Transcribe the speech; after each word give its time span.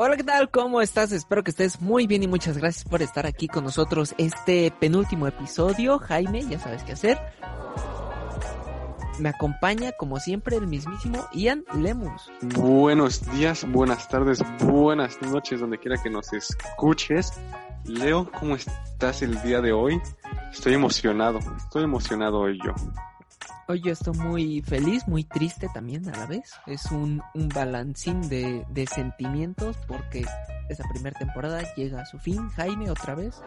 Hola, 0.00 0.16
¿qué 0.16 0.22
tal? 0.22 0.48
¿Cómo 0.48 0.80
estás? 0.80 1.10
Espero 1.10 1.42
que 1.42 1.50
estés 1.50 1.80
muy 1.80 2.06
bien 2.06 2.22
y 2.22 2.28
muchas 2.28 2.56
gracias 2.56 2.84
por 2.84 3.02
estar 3.02 3.26
aquí 3.26 3.48
con 3.48 3.64
nosotros 3.64 4.14
este 4.16 4.72
penúltimo 4.78 5.26
episodio. 5.26 5.98
Jaime, 5.98 6.44
ya 6.48 6.60
sabes 6.60 6.84
qué 6.84 6.92
hacer. 6.92 7.18
Me 9.18 9.30
acompaña, 9.30 9.90
como 9.98 10.20
siempre, 10.20 10.54
el 10.56 10.68
mismísimo 10.68 11.26
Ian 11.32 11.64
Lemus. 11.74 12.30
Buenos 12.42 13.28
días, 13.32 13.66
buenas 13.72 14.08
tardes, 14.08 14.40
buenas 14.60 15.20
noches, 15.20 15.58
donde 15.58 15.78
quiera 15.78 16.00
que 16.00 16.10
nos 16.10 16.32
escuches. 16.32 17.32
Leo, 17.84 18.30
¿cómo 18.38 18.54
estás 18.54 19.22
el 19.22 19.42
día 19.42 19.60
de 19.60 19.72
hoy? 19.72 20.00
Estoy 20.52 20.74
emocionado, 20.74 21.40
estoy 21.56 21.82
emocionado 21.82 22.38
hoy 22.38 22.56
yo. 22.64 22.72
Hoy 23.70 23.82
yo 23.82 23.92
estoy 23.92 24.14
muy 24.14 24.62
feliz, 24.62 25.06
muy 25.06 25.24
triste 25.24 25.68
también 25.74 26.08
a 26.08 26.16
la 26.16 26.24
vez. 26.24 26.54
Es 26.66 26.90
un, 26.90 27.22
un 27.34 27.48
balancín 27.50 28.26
de, 28.30 28.64
de 28.70 28.86
sentimientos 28.86 29.76
porque 29.86 30.24
esa 30.70 30.88
primera 30.88 31.18
temporada 31.18 31.60
llega 31.76 32.00
a 32.00 32.06
su 32.06 32.18
fin. 32.18 32.48
Jaime, 32.48 32.90
otra 32.90 33.14
vez. 33.14 33.42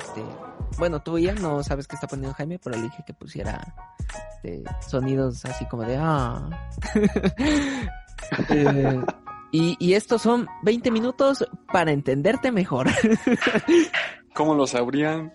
Este, 0.00 0.24
bueno, 0.78 1.02
tú 1.02 1.18
ya 1.18 1.34
no 1.34 1.62
sabes 1.62 1.86
qué 1.86 1.96
está 1.96 2.06
poniendo 2.06 2.32
Jaime, 2.32 2.58
pero 2.58 2.76
le 2.76 2.84
dije 2.84 3.04
que 3.06 3.12
pusiera 3.12 3.74
este, 4.36 4.64
sonidos 4.80 5.44
así 5.44 5.66
como 5.66 5.82
de 5.82 5.98
ah. 6.00 6.48
Eh, 8.48 9.00
y, 9.52 9.76
y 9.78 9.92
estos 9.92 10.22
son 10.22 10.48
20 10.62 10.90
minutos 10.90 11.46
para 11.70 11.92
entenderte 11.92 12.50
mejor. 12.50 12.88
¿Cómo 14.34 14.54
lo 14.54 14.66
sabrían? 14.66 15.34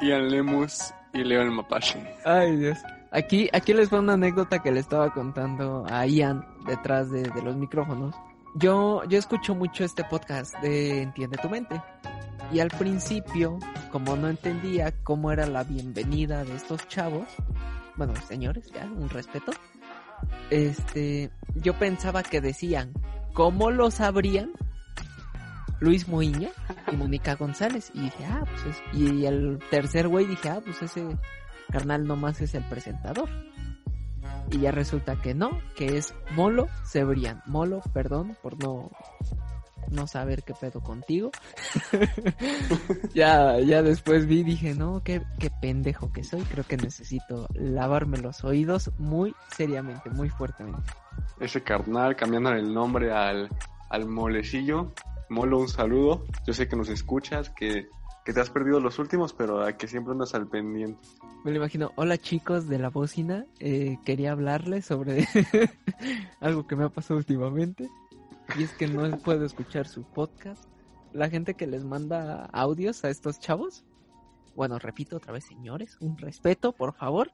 Ian 0.00 0.30
Lemus 0.30 0.94
y 1.12 1.24
Leo 1.24 1.42
el 1.42 1.50
Mapache. 1.50 2.02
Ay, 2.24 2.56
Dios. 2.56 2.78
Aquí, 3.12 3.50
aquí 3.52 3.74
les 3.74 3.90
fue 3.90 3.98
una 3.98 4.14
anécdota 4.14 4.60
que 4.60 4.72
le 4.72 4.80
estaba 4.80 5.12
contando 5.12 5.84
a 5.90 6.06
Ian 6.06 6.46
detrás 6.66 7.10
de, 7.10 7.22
de 7.22 7.42
los 7.42 7.56
micrófonos. 7.56 8.14
Yo, 8.54 9.04
yo 9.04 9.18
escucho 9.18 9.54
mucho 9.54 9.84
este 9.84 10.02
podcast 10.04 10.54
de 10.62 11.02
Entiende 11.02 11.36
tu 11.36 11.50
mente. 11.50 11.80
Y 12.50 12.60
al 12.60 12.70
principio, 12.70 13.58
como 13.90 14.16
no 14.16 14.28
entendía 14.28 14.92
cómo 15.04 15.30
era 15.30 15.46
la 15.46 15.62
bienvenida 15.62 16.44
de 16.44 16.54
estos 16.54 16.86
chavos, 16.88 17.26
bueno, 17.96 18.14
señores, 18.28 18.70
ya, 18.72 18.84
un 18.84 19.10
respeto. 19.10 19.52
Este, 20.48 21.30
yo 21.54 21.74
pensaba 21.74 22.22
que 22.22 22.40
decían, 22.40 22.92
¿cómo 23.34 23.70
lo 23.70 23.90
sabrían? 23.90 24.52
Luis 25.80 26.08
Moiña 26.08 26.50
y 26.90 26.96
Mónica 26.96 27.34
González. 27.34 27.90
Y 27.92 28.00
dije, 28.00 28.24
ah, 28.24 28.44
pues 28.44 28.76
es. 28.76 28.82
Y 28.98 29.26
el 29.26 29.58
tercer 29.70 30.08
güey 30.08 30.26
dije, 30.26 30.48
ah, 30.48 30.60
pues 30.64 30.80
ese 30.80 31.04
carnal 31.72 32.06
nomás 32.06 32.40
es 32.40 32.54
el 32.54 32.62
presentador. 32.64 33.28
Y 34.50 34.60
ya 34.60 34.70
resulta 34.70 35.16
que 35.16 35.34
no, 35.34 35.50
que 35.74 35.96
es 35.96 36.14
Molo 36.36 36.68
Cebrián. 36.84 37.42
Molo, 37.46 37.80
perdón 37.94 38.36
por 38.42 38.62
no, 38.62 38.90
no 39.90 40.06
saber 40.06 40.42
qué 40.42 40.52
pedo 40.52 40.80
contigo. 40.80 41.30
ya, 43.14 43.58
ya 43.60 43.82
después 43.82 44.26
vi, 44.26 44.42
dije, 44.42 44.74
no, 44.74 45.02
qué, 45.02 45.22
qué 45.38 45.50
pendejo 45.50 46.12
que 46.12 46.22
soy. 46.22 46.42
Creo 46.42 46.64
que 46.64 46.76
necesito 46.76 47.48
lavarme 47.54 48.18
los 48.18 48.44
oídos 48.44 48.90
muy 48.98 49.34
seriamente, 49.56 50.10
muy 50.10 50.28
fuertemente. 50.28 50.92
Ese 51.40 51.62
carnal 51.62 52.14
cambiando 52.14 52.50
el 52.50 52.72
nombre 52.72 53.10
al, 53.12 53.48
al 53.88 54.06
molecillo. 54.06 54.92
Molo, 55.30 55.60
un 55.60 55.68
saludo. 55.68 56.24
Yo 56.46 56.52
sé 56.52 56.68
que 56.68 56.76
nos 56.76 56.90
escuchas, 56.90 57.48
que, 57.48 57.88
que 58.24 58.32
te 58.32 58.40
has 58.40 58.50
perdido 58.50 58.80
los 58.80 58.98
últimos, 58.98 59.32
pero 59.32 59.62
a 59.62 59.72
que 59.76 59.88
siempre 59.88 60.12
andas 60.12 60.34
al 60.34 60.48
pendiente. 60.48 61.00
Me 61.44 61.50
lo 61.50 61.56
imagino. 61.56 61.92
Hola 61.96 62.18
chicos 62.18 62.68
de 62.68 62.78
la 62.78 62.90
bocina, 62.90 63.46
eh, 63.58 63.98
quería 64.04 64.32
hablarles 64.32 64.86
sobre 64.86 65.26
algo 66.40 66.66
que 66.66 66.76
me 66.76 66.84
ha 66.84 66.88
pasado 66.88 67.18
últimamente. 67.18 67.90
Y 68.56 68.62
es 68.62 68.72
que 68.72 68.86
no 68.86 69.18
puedo 69.18 69.44
escuchar 69.44 69.88
su 69.88 70.04
podcast. 70.04 70.64
La 71.12 71.28
gente 71.30 71.54
que 71.54 71.66
les 71.66 71.84
manda 71.84 72.46
audios 72.52 73.04
a 73.04 73.10
estos 73.10 73.40
chavos. 73.40 73.84
Bueno, 74.54 74.78
repito 74.78 75.16
otra 75.16 75.32
vez, 75.32 75.44
señores, 75.44 75.96
un 76.00 76.16
respeto, 76.16 76.72
por 76.72 76.94
favor. 76.94 77.32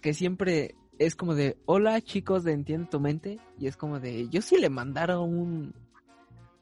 Que 0.00 0.14
siempre 0.14 0.74
es 0.98 1.16
como 1.16 1.34
de, 1.34 1.56
hola 1.64 2.00
chicos 2.00 2.44
de 2.44 2.52
Entiende 2.52 2.88
tu 2.90 3.00
mente. 3.00 3.40
Y 3.58 3.66
es 3.66 3.76
como 3.76 3.98
de, 3.98 4.28
yo 4.28 4.42
si 4.42 4.58
le 4.58 4.68
mandara 4.68 5.20
un, 5.20 5.74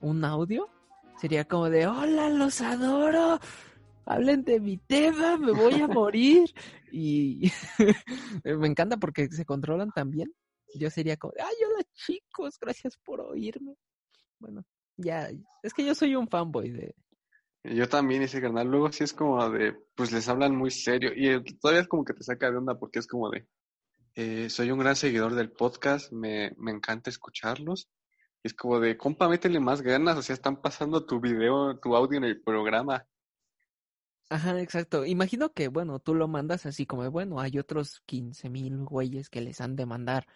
un 0.01 0.25
audio, 0.25 0.69
sería 1.21 1.45
como 1.45 1.69
de, 1.69 1.87
hola, 1.87 2.31
los 2.31 2.61
adoro. 2.61 3.39
Hablen 4.07 4.43
de 4.43 4.59
mi 4.59 4.79
tema, 4.79 5.37
me 5.37 5.53
voy 5.53 5.81
a 5.81 5.87
morir. 5.87 6.51
y 6.93 7.53
me 8.45 8.67
encanta 8.67 8.97
porque 8.97 9.29
se 9.29 9.45
controlan 9.45 9.91
también. 9.93 10.33
Yo 10.75 10.89
sería 10.89 11.17
como, 11.17 11.35
ay, 11.39 11.55
hola 11.67 11.85
chicos, 11.95 12.59
gracias 12.61 12.97
por 13.05 13.21
oírme. 13.21 13.75
Bueno, 14.39 14.65
ya, 14.97 15.31
es 15.63 15.75
que 15.75 15.85
yo 15.85 15.95
soy 15.95 16.15
un 16.15 16.29
fanboy 16.29 16.71
de... 16.71 16.95
Yo 17.63 17.89
también, 17.89 18.23
ese 18.23 18.41
carnal. 18.41 18.69
Luego 18.69 18.91
sí 18.91 19.05
es 19.05 19.13
como 19.13 19.51
de, 19.51 19.77
pues 19.95 20.13
les 20.13 20.27
hablan 20.29 20.57
muy 20.57 20.71
serio. 20.71 21.11
Y 21.15 21.45
todavía 21.59 21.83
es 21.83 21.89
como 21.89 22.05
que 22.05 22.15
te 22.15 22.23
saca 22.23 22.51
de 22.51 22.57
onda 22.57 22.79
porque 22.79 23.01
es 23.01 23.07
como 23.07 23.29
de, 23.29 23.47
eh, 24.15 24.49
soy 24.49 24.71
un 24.71 24.79
gran 24.79 24.97
seguidor 24.97 25.35
del 25.35 25.53
podcast, 25.53 26.11
me, 26.11 26.53
me 26.57 26.71
encanta 26.71 27.11
escucharlos. 27.11 27.91
Es 28.43 28.55
como 28.55 28.81
de, 28.81 28.97
compa, 28.97 29.29
métele 29.29 29.61
más 29.61 29.83
ganas, 29.83 30.17
o 30.17 30.23
sea, 30.23 30.35
están 30.35 30.61
pasando 30.61 31.05
tu 31.05 31.21
video, 31.21 31.79
tu 31.79 31.95
audio 31.95 32.19
en 32.19 32.25
el 32.25 32.41
programa. 32.41 33.07
Ajá, 34.31 34.61
exacto. 34.61 35.05
Imagino 35.05 35.53
que, 35.53 35.69
bueno, 35.69 35.99
tú 35.99 36.15
lo 36.15 36.29
mandas 36.29 36.65
así 36.65 36.87
como, 36.87 37.11
bueno, 37.11 37.41
hay 37.41 37.59
otros 37.59 38.01
15 38.07 38.49
mil 38.49 38.85
güeyes 38.85 39.29
que 39.29 39.41
les 39.41 39.61
han 39.61 39.77
de 39.77 39.87
mandar 39.87 40.27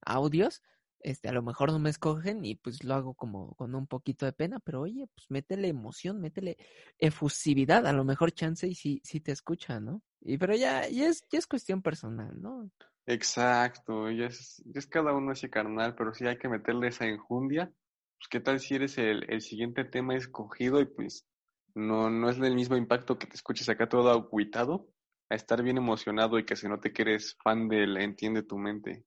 audios, 0.00 0.62
este, 1.02 1.28
a 1.28 1.32
lo 1.32 1.42
mejor 1.42 1.72
no 1.72 1.78
me 1.78 1.90
escogen 1.90 2.44
y 2.44 2.54
pues 2.56 2.84
lo 2.84 2.94
hago 2.94 3.14
como 3.14 3.54
con 3.54 3.74
un 3.74 3.86
poquito 3.86 4.26
de 4.26 4.32
pena, 4.32 4.60
pero 4.60 4.82
oye, 4.82 5.06
pues 5.14 5.30
métele 5.30 5.68
emoción, 5.68 6.20
métele 6.20 6.56
efusividad, 6.98 7.86
a 7.86 7.92
lo 7.92 8.04
mejor 8.04 8.32
chance 8.32 8.66
y 8.66 8.74
sí, 8.74 9.00
sí 9.04 9.20
te 9.20 9.32
escucha, 9.32 9.80
¿no? 9.80 10.02
Y 10.20 10.38
pero 10.38 10.54
ya, 10.54 10.88
ya 10.88 11.08
es, 11.08 11.24
ya 11.30 11.38
es 11.38 11.46
cuestión 11.46 11.82
personal, 11.82 12.40
¿no? 12.40 12.70
Exacto, 13.06 14.10
ya 14.10 14.26
es, 14.26 14.62
ya 14.64 14.78
es 14.78 14.86
cada 14.86 15.12
uno 15.12 15.32
ese 15.32 15.50
carnal, 15.50 15.94
pero 15.96 16.14
sí 16.14 16.26
hay 16.26 16.38
que 16.38 16.48
meterle 16.48 16.88
esa 16.88 17.06
enjundia. 17.06 17.72
Pues 18.18 18.28
qué 18.30 18.40
tal 18.40 18.60
si 18.60 18.76
eres 18.76 18.96
el, 18.98 19.28
el 19.28 19.40
siguiente 19.40 19.84
tema 19.84 20.14
escogido 20.14 20.80
y 20.80 20.86
pues 20.86 21.26
no, 21.74 22.10
no 22.10 22.30
es 22.30 22.38
del 22.38 22.54
mismo 22.54 22.76
impacto 22.76 23.18
que 23.18 23.26
te 23.26 23.34
escuches 23.34 23.68
acá 23.68 23.88
todo 23.88 24.10
aguitado, 24.10 24.88
a 25.30 25.34
estar 25.34 25.62
bien 25.62 25.78
emocionado 25.78 26.38
y 26.38 26.44
que 26.44 26.56
se 26.56 26.68
note 26.68 26.92
que 26.92 27.02
eres 27.02 27.36
fan 27.42 27.68
del 27.68 27.96
Entiende 27.96 28.42
tu 28.42 28.58
mente. 28.58 29.04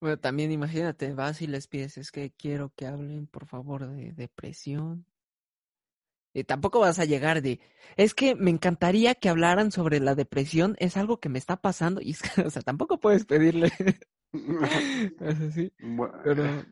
Bueno, 0.00 0.18
también 0.18 0.52
imagínate, 0.52 1.14
vas 1.14 1.40
y 1.42 1.46
les 1.46 1.68
pides, 1.68 1.96
es 1.96 2.12
que 2.12 2.30
quiero 2.30 2.72
que 2.76 2.86
hablen, 2.86 3.26
por 3.26 3.46
favor, 3.46 3.88
de 3.88 4.12
depresión. 4.12 5.06
Y 6.34 6.44
tampoco 6.44 6.80
vas 6.80 6.98
a 6.98 7.06
llegar 7.06 7.40
de, 7.40 7.60
es 7.96 8.12
que 8.12 8.34
me 8.34 8.50
encantaría 8.50 9.14
que 9.14 9.30
hablaran 9.30 9.72
sobre 9.72 10.00
la 10.00 10.14
depresión, 10.14 10.76
es 10.78 10.98
algo 10.98 11.18
que 11.18 11.30
me 11.30 11.38
está 11.38 11.62
pasando. 11.62 12.02
Y 12.02 12.10
es 12.10 12.20
que, 12.20 12.42
o 12.42 12.50
sea, 12.50 12.60
tampoco 12.60 13.00
puedes 13.00 13.24
pedirle. 13.24 13.72
Así, 15.20 15.72
Bueno, 15.78 16.14
pero, 16.22 16.64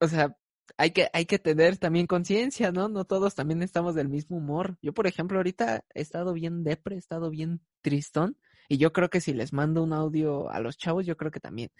o 0.00 0.08
sea, 0.08 0.36
hay 0.76 0.90
que, 0.90 1.08
hay 1.12 1.24
que 1.24 1.38
tener 1.38 1.78
también 1.78 2.06
conciencia, 2.06 2.72
¿no? 2.72 2.88
No 2.88 3.04
todos 3.04 3.34
también 3.34 3.62
estamos 3.62 3.94
del 3.94 4.08
mismo 4.08 4.36
humor. 4.36 4.76
Yo, 4.82 4.92
por 4.92 5.06
ejemplo, 5.06 5.38
ahorita 5.38 5.84
he 5.94 6.00
estado 6.02 6.32
bien 6.34 6.64
depre, 6.64 6.96
he 6.96 6.98
estado 6.98 7.30
bien 7.30 7.60
tristón. 7.80 8.36
Y 8.68 8.78
yo 8.78 8.92
creo 8.92 9.08
que 9.08 9.20
si 9.20 9.32
les 9.32 9.52
mando 9.52 9.82
un 9.82 9.92
audio 9.92 10.50
a 10.50 10.60
los 10.60 10.76
chavos, 10.76 11.06
yo 11.06 11.16
creo 11.16 11.30
que 11.30 11.40
también. 11.40 11.70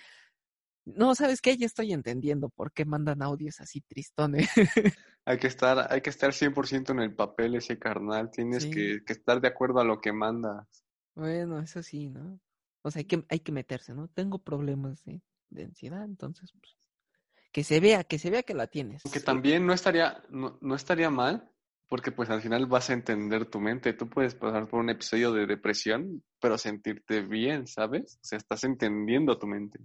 No, 0.87 1.15
¿sabes 1.15 1.41
qué? 1.43 1.57
Ya 1.57 1.67
estoy 1.67 1.93
entendiendo 1.93 2.49
por 2.49 2.73
qué 2.73 2.85
mandan 2.85 3.21
audios 3.23 3.61
así 3.61 3.81
tristones. 3.81 4.49
hay 5.25 5.39
que 5.39 5.49
estar, 5.49 5.93
hay 5.93 6.01
que 6.01 6.11
estar 6.11 6.33
100% 6.33 6.91
en 6.93 7.01
el 7.01 7.15
papel 7.15 7.57
ese 7.57 7.79
carnal, 7.79 8.31
tienes 8.31 8.63
Sí. 8.63 8.71
que, 8.71 9.05
que 9.05 9.13
estar 9.13 9.41
de 9.41 9.49
acuerdo 9.49 9.81
a 9.81 9.85
lo 9.85 10.01
que 10.01 10.13
mandas. 10.13 10.67
Bueno, 11.15 11.59
eso 11.61 11.83
sí, 11.83 12.09
¿no? 12.09 12.41
O 12.83 12.91
sea, 12.91 13.01
hay 13.01 13.07
que, 13.07 13.25
hay 13.29 13.41
que 13.41 13.51
meterse, 13.53 13.95
¿no? 13.95 14.07
Tengo 14.09 14.39
problemas 14.39 15.05
de, 15.05 15.21
de 15.51 15.65
ansiedad, 15.65 16.05
entonces, 16.05 16.53
pues, 16.53 16.77
que 17.53 17.65
se 17.65 17.81
vea, 17.81 18.05
que 18.05 18.19
se 18.19 18.31
vea 18.31 18.45
que 18.45 18.55
la 18.55 18.69
tienes. 18.69 19.03
Que 19.13 19.21
también 19.21 19.67
no 19.67 19.73
estaría, 19.73 20.23
no, 20.31 20.59
no 20.61 20.75
estaría 20.77 21.11
mal, 21.11 21.50
porque 21.89 22.12
pues 22.12 22.31
al 22.31 22.43
final 22.43 22.67
vas 22.67 22.91
a 22.91 22.93
entender 22.93 23.47
tu 23.47 23.61
mente. 23.61 23.93
Tú 23.93 24.09
puedes 24.09 24.35
pasar 24.35 24.69
por 24.69 24.81
un 24.81 24.91
episodio 24.91 25.32
de 25.32 25.47
depresión, 25.47 26.23
pero 26.41 26.59
sentirte 26.59 27.23
bien, 27.23 27.67
¿sabes? 27.67 28.17
O 28.17 28.25
sea, 28.25 28.39
estás 28.39 28.62
entendiendo 28.65 29.39
tu 29.39 29.47
mente. 29.47 29.81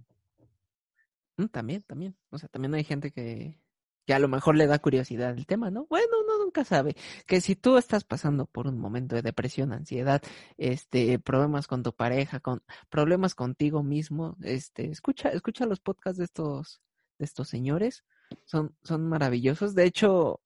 Mm, 1.36 1.46
También, 1.46 1.82
también. 1.82 2.16
O 2.30 2.38
sea, 2.38 2.48
también 2.48 2.74
hay 2.74 2.84
gente 2.84 3.10
que, 3.10 3.58
que 4.06 4.14
a 4.14 4.18
lo 4.18 4.28
mejor 4.28 4.56
le 4.56 4.66
da 4.66 4.78
curiosidad 4.78 5.36
el 5.36 5.46
tema, 5.46 5.70
¿no? 5.70 5.86
Bueno, 5.88 6.08
uno 6.24 6.38
nunca 6.38 6.64
sabe. 6.64 6.96
Que 7.26 7.40
si 7.40 7.56
tú 7.56 7.76
estás 7.76 8.04
pasando 8.04 8.46
por 8.46 8.66
un 8.66 8.78
momento 8.78 9.14
de 9.16 9.22
depresión, 9.22 9.72
ansiedad, 9.72 10.22
este, 10.58 11.18
problemas 11.18 11.66
con 11.66 11.82
tu 11.82 11.94
pareja, 11.94 12.40
con 12.40 12.62
problemas 12.90 13.34
contigo 13.34 13.82
mismo, 13.82 14.36
este, 14.42 14.90
escucha, 14.90 15.30
escucha 15.30 15.66
los 15.66 15.80
podcasts 15.80 16.18
de 16.18 16.24
estos, 16.24 16.82
de 17.18 17.24
estos 17.24 17.48
señores. 17.48 18.04
Son, 18.44 18.76
son 18.82 19.08
maravillosos. 19.08 19.74
De 19.74 19.84
hecho, 19.84 20.40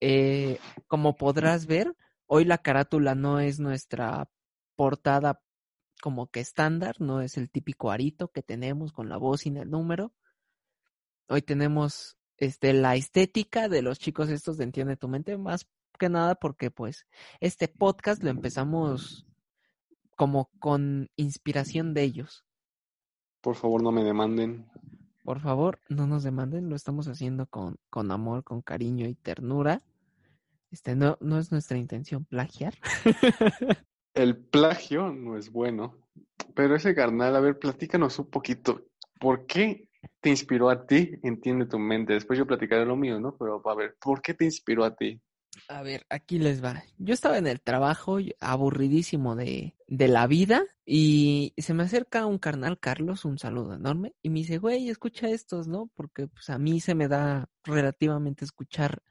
eh, 0.00 0.58
como 0.86 1.16
podrás 1.16 1.66
ver, 1.66 1.94
hoy 2.26 2.44
la 2.44 2.58
carátula 2.58 3.14
no 3.14 3.40
es 3.40 3.60
nuestra 3.60 4.28
portada 4.76 5.40
como 6.00 6.28
que 6.28 6.40
estándar, 6.40 6.96
no 7.00 7.20
es 7.20 7.36
el 7.36 7.50
típico 7.50 7.90
arito 7.90 8.28
que 8.28 8.42
tenemos 8.42 8.92
con 8.92 9.08
la 9.08 9.16
voz 9.16 9.46
y 9.46 9.50
el 9.50 9.70
número. 9.70 10.12
Hoy 11.28 11.42
tenemos 11.42 12.16
este, 12.38 12.72
la 12.72 12.96
estética 12.96 13.68
de 13.68 13.82
los 13.82 13.98
chicos 13.98 14.28
estos 14.30 14.56
de 14.56 14.64
Entiende 14.64 14.96
tu 14.96 15.08
mente, 15.08 15.36
más 15.36 15.68
que 15.98 16.08
nada 16.08 16.34
porque 16.34 16.70
pues 16.70 17.06
este 17.40 17.68
podcast 17.68 18.22
lo 18.22 18.30
empezamos 18.30 19.26
como 20.16 20.50
con 20.58 21.10
inspiración 21.16 21.94
de 21.94 22.02
ellos. 22.02 22.44
Por 23.40 23.54
favor, 23.54 23.82
no 23.82 23.92
me 23.92 24.02
demanden. 24.02 24.66
Por 25.22 25.40
favor, 25.40 25.78
no 25.88 26.06
nos 26.06 26.22
demanden, 26.22 26.68
lo 26.68 26.76
estamos 26.76 27.06
haciendo 27.08 27.46
con, 27.46 27.76
con 27.90 28.10
amor, 28.10 28.42
con 28.42 28.62
cariño 28.62 29.06
y 29.06 29.14
ternura. 29.14 29.82
Este 30.70 30.96
no, 30.96 31.18
no 31.20 31.38
es 31.38 31.52
nuestra 31.52 31.78
intención 31.78 32.24
plagiar. 32.24 32.74
El 34.14 34.36
plagio 34.36 35.12
no 35.12 35.36
es 35.36 35.50
bueno. 35.50 35.98
Pero 36.54 36.76
ese 36.76 36.94
carnal, 36.94 37.36
a 37.36 37.40
ver, 37.40 37.58
platícanos 37.58 38.18
un 38.18 38.30
poquito. 38.30 38.86
¿Por 39.18 39.46
qué 39.46 39.88
te 40.20 40.30
inspiró 40.30 40.70
a 40.70 40.86
ti? 40.86 41.12
Entiende 41.22 41.66
tu 41.66 41.78
mente. 41.78 42.14
Después 42.14 42.38
yo 42.38 42.46
platicaré 42.46 42.84
lo 42.84 42.96
mío, 42.96 43.20
¿no? 43.20 43.36
Pero 43.36 43.62
a 43.64 43.74
ver, 43.74 43.96
¿por 44.00 44.20
qué 44.22 44.34
te 44.34 44.44
inspiró 44.44 44.84
a 44.84 44.94
ti? 44.94 45.20
A 45.68 45.82
ver, 45.82 46.06
aquí 46.08 46.38
les 46.38 46.64
va. 46.64 46.82
Yo 46.98 47.14
estaba 47.14 47.38
en 47.38 47.46
el 47.46 47.60
trabajo 47.60 48.18
aburridísimo 48.40 49.36
de, 49.36 49.76
de 49.86 50.08
la 50.08 50.26
vida 50.26 50.64
y 50.84 51.54
se 51.58 51.74
me 51.74 51.82
acerca 51.82 52.26
un 52.26 52.38
carnal, 52.38 52.78
Carlos, 52.78 53.24
un 53.24 53.38
saludo 53.38 53.74
enorme, 53.74 54.14
y 54.22 54.30
me 54.30 54.40
dice, 54.40 54.58
güey, 54.58 54.88
escucha 54.88 55.28
estos, 55.28 55.68
¿no? 55.68 55.90
Porque 55.94 56.28
pues 56.28 56.50
a 56.50 56.58
mí 56.58 56.80
se 56.80 56.94
me 56.94 57.08
da 57.08 57.48
relativamente 57.64 58.44
escuchar 58.44 59.02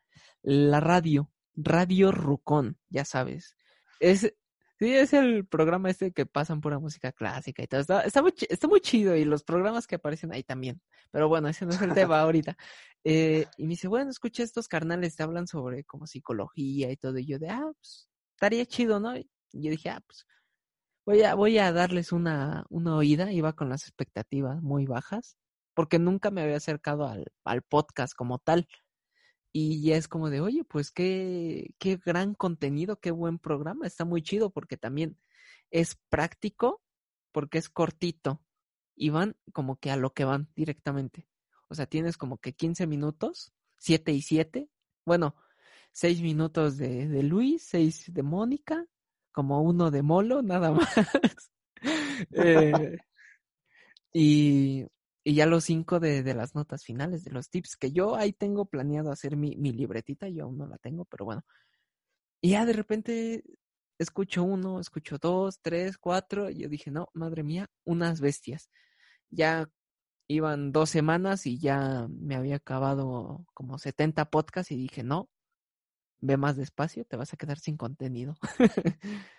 la 0.42 0.80
radio, 0.80 1.31
Radio 1.56 2.12
Rucón, 2.12 2.78
ya 2.90 3.06
sabes. 3.06 3.56
Es, 4.00 4.34
Sí, 4.79 4.95
es 4.95 5.11
el 5.11 5.45
programa 5.45 5.89
este 5.89 6.13
que 6.13 6.25
pasan 6.25 6.61
pura 6.61 6.79
música 6.79 7.11
clásica 7.11 7.61
y 7.61 7.67
todo. 7.67 7.81
Está, 7.81 8.01
está, 8.03 8.21
muy, 8.21 8.33
está 8.49 8.67
muy 8.69 8.79
chido 8.79 9.13
y 9.13 9.25
los 9.25 9.43
programas 9.43 9.85
que 9.87 9.95
aparecen 9.95 10.33
ahí 10.33 10.41
también. 10.43 10.81
Pero 11.11 11.27
bueno, 11.27 11.49
ese 11.49 11.65
no 11.65 11.71
es 11.73 11.81
el 11.81 11.93
tema 11.93 12.21
ahorita. 12.21 12.55
Eh, 13.03 13.45
y 13.57 13.63
me 13.63 13.71
dice, 13.71 13.89
bueno, 13.89 14.09
escucha 14.09 14.41
estos 14.41 14.69
carnales, 14.69 15.17
te 15.17 15.23
hablan 15.23 15.47
sobre 15.47 15.83
como 15.83 16.07
psicología 16.07 16.91
y 16.91 16.95
todo. 16.95 17.17
Y 17.17 17.25
yo 17.25 17.39
de, 17.39 17.49
ah, 17.49 17.69
pues 17.81 18.09
estaría 18.35 18.65
chido, 18.65 19.01
¿no? 19.01 19.17
Y 19.17 19.27
yo 19.51 19.69
dije, 19.71 19.89
ah, 19.89 20.01
pues 20.05 20.25
voy 21.05 21.23
a, 21.23 21.35
voy 21.35 21.57
a 21.57 21.73
darles 21.73 22.13
una, 22.13 22.65
una 22.69 22.95
oída. 22.95 23.33
Iba 23.33 23.53
con 23.53 23.67
las 23.69 23.83
expectativas 23.83 24.61
muy 24.61 24.85
bajas 24.85 25.35
porque 25.73 25.99
nunca 25.99 26.31
me 26.31 26.41
había 26.41 26.57
acercado 26.57 27.05
al, 27.05 27.25
al 27.43 27.63
podcast 27.63 28.13
como 28.15 28.39
tal. 28.39 28.67
Y 29.51 29.81
ya 29.81 29.98
es 29.98 30.07
como 30.07 30.30
de, 30.30 30.42
oye, 30.42 30.63
pues 30.63 30.92
qué, 30.92 31.74
qué 31.80 31.98
gran 31.98 32.36
contenido, 32.36 33.00
qué 33.00 33.12
buen 33.12 33.40
programa, 33.40 33.88
está 33.88 34.06
muy 34.06 34.22
chido 34.22 34.51
porque 34.51 34.78
también 34.78 35.18
es 35.72 35.96
práctico, 36.10 36.81
porque 37.31 37.57
es 37.57 37.69
cortito 37.69 38.42
y 38.96 39.10
van 39.10 39.36
como 39.54 39.78
que 39.78 39.92
a 39.92 39.96
lo 39.98 40.13
que 40.13 40.25
van 40.25 40.50
directamente. 40.56 41.28
O 41.68 41.75
sea, 41.75 41.86
tienes 41.86 42.18
como 42.18 42.38
que 42.38 42.54
15 42.54 42.86
minutos, 42.88 43.54
7 43.78 44.12
y 44.12 44.22
7, 44.22 44.69
bueno, 45.06 45.36
6 45.94 46.22
minutos 46.22 46.78
de, 46.78 47.07
de 47.07 47.24
Luis, 47.24 47.63
6 47.63 48.13
de 48.13 48.24
Mónica, 48.24 48.86
como 49.31 49.62
uno 49.62 49.92
de 49.92 50.01
Molo, 50.01 50.42
nada 50.42 50.72
más. 50.72 51.51
eh, 52.31 52.98
y, 54.13 54.86
y 55.29 55.35
ya 55.35 55.45
los 55.45 55.65
cinco 55.65 55.99
de, 55.99 56.23
de, 56.23 56.33
las 56.33 56.55
notas 56.55 56.83
finales, 56.83 57.23
de 57.23 57.29
los 57.29 57.51
tips, 57.51 57.77
que 57.77 57.91
yo 57.91 58.15
ahí 58.15 58.33
tengo 58.33 58.65
planeado 58.65 59.11
hacer 59.11 59.37
mi, 59.37 59.55
mi 59.57 59.71
libretita, 59.71 60.27
yo 60.27 60.45
aún 60.45 60.57
no 60.57 60.65
la 60.65 60.79
tengo, 60.79 61.05
pero 61.05 61.23
bueno. 61.23 61.45
Y 62.41 62.51
ya 62.51 62.65
de 62.65 62.73
repente 62.73 63.43
escucho 63.99 64.43
uno, 64.43 64.79
escucho 64.79 65.19
dos, 65.19 65.59
tres, 65.61 65.99
cuatro, 65.99 66.49
y 66.49 66.61
yo 66.63 66.67
dije, 66.67 66.89
no, 66.89 67.09
madre 67.13 67.43
mía, 67.43 67.69
unas 67.83 68.21
bestias. 68.21 68.71
Ya 69.29 69.69
iban 70.27 70.71
dos 70.71 70.89
semanas 70.89 71.45
y 71.45 71.59
ya 71.59 72.07
me 72.09 72.35
había 72.35 72.55
acabado 72.55 73.45
como 73.53 73.77
70 73.77 74.31
podcasts 74.31 74.71
y 74.71 74.77
dije, 74.77 75.03
no, 75.03 75.29
ve 76.21 76.37
más 76.37 76.57
despacio, 76.57 77.05
te 77.05 77.17
vas 77.17 77.31
a 77.33 77.37
quedar 77.37 77.59
sin 77.59 77.77
contenido. 77.77 78.35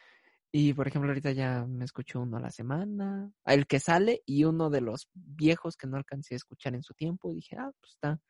Y 0.52 0.74
por 0.74 0.88
ejemplo, 0.88 1.10
ahorita 1.10 1.32
ya 1.32 1.64
me 1.66 1.84
escucho 1.84 2.20
uno 2.20 2.38
a 2.38 2.40
la 2.40 2.50
semana, 2.50 3.32
el 3.44 3.66
que 3.66 3.78
sale 3.78 4.22
y 4.26 4.44
uno 4.44 4.68
de 4.68 4.80
los 4.80 5.08
viejos 5.14 5.76
que 5.76 5.86
no 5.86 5.96
alcancé 5.96 6.34
a 6.34 6.36
escuchar 6.36 6.74
en 6.74 6.82
su 6.82 6.94
tiempo. 6.94 7.30
Y 7.30 7.36
dije, 7.36 7.56
ah, 7.56 7.70
pues 7.80 7.92
está, 7.92 8.20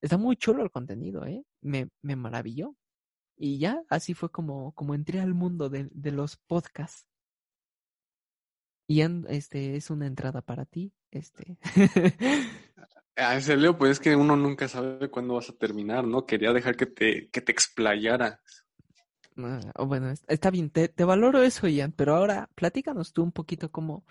está 0.00 0.18
muy 0.18 0.36
chulo 0.36 0.62
el 0.62 0.70
contenido, 0.70 1.24
¿eh? 1.24 1.42
Me, 1.62 1.88
me 2.02 2.16
maravilló. 2.16 2.76
Y 3.36 3.58
ya, 3.58 3.82
así 3.88 4.14
fue 4.14 4.30
como, 4.30 4.72
como 4.72 4.94
entré 4.94 5.20
al 5.20 5.34
mundo 5.34 5.70
de, 5.70 5.88
de 5.90 6.12
los 6.12 6.36
podcasts. 6.36 7.06
Y 8.86 9.00
este 9.28 9.76
es 9.76 9.90
una 9.90 10.06
entrada 10.06 10.42
para 10.42 10.66
ti, 10.66 10.92
este. 11.10 11.58
Ah, 13.16 13.36
ese 13.36 13.56
Leo, 13.56 13.78
pues 13.78 13.92
es 13.92 14.00
que 14.00 14.16
uno 14.16 14.34
nunca 14.34 14.66
sabe 14.66 15.08
cuándo 15.08 15.34
vas 15.34 15.48
a 15.48 15.56
terminar, 15.56 16.04
¿no? 16.04 16.26
Quería 16.26 16.52
dejar 16.52 16.76
que 16.76 16.86
te, 16.86 17.30
que 17.30 17.40
te 17.40 17.52
explayaras. 17.52 18.63
Bueno, 19.36 20.12
está 20.28 20.50
bien, 20.50 20.70
te, 20.70 20.88
te, 20.88 21.04
valoro 21.04 21.42
eso, 21.42 21.66
Ian, 21.66 21.92
pero 21.92 22.14
ahora 22.14 22.48
platícanos 22.54 23.12
tú 23.12 23.22
un 23.24 23.32
poquito 23.32 23.70
cómo, 23.70 24.04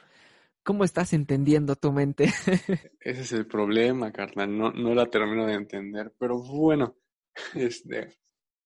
cómo 0.64 0.84
estás 0.84 1.14
entendiendo 1.14 1.76
tu 1.78 1.94
mente. 1.94 2.26
Ese 3.00 3.22
es 3.22 3.32
el 3.32 3.48
problema, 3.48 4.12
carnal, 4.12 4.58
no, 4.58 4.72
no 4.72 4.94
la 4.94 5.06
termino 5.06 5.46
de 5.46 5.54
entender, 5.54 6.14
pero 6.20 6.42
bueno, 6.44 6.98
este, 7.54 8.18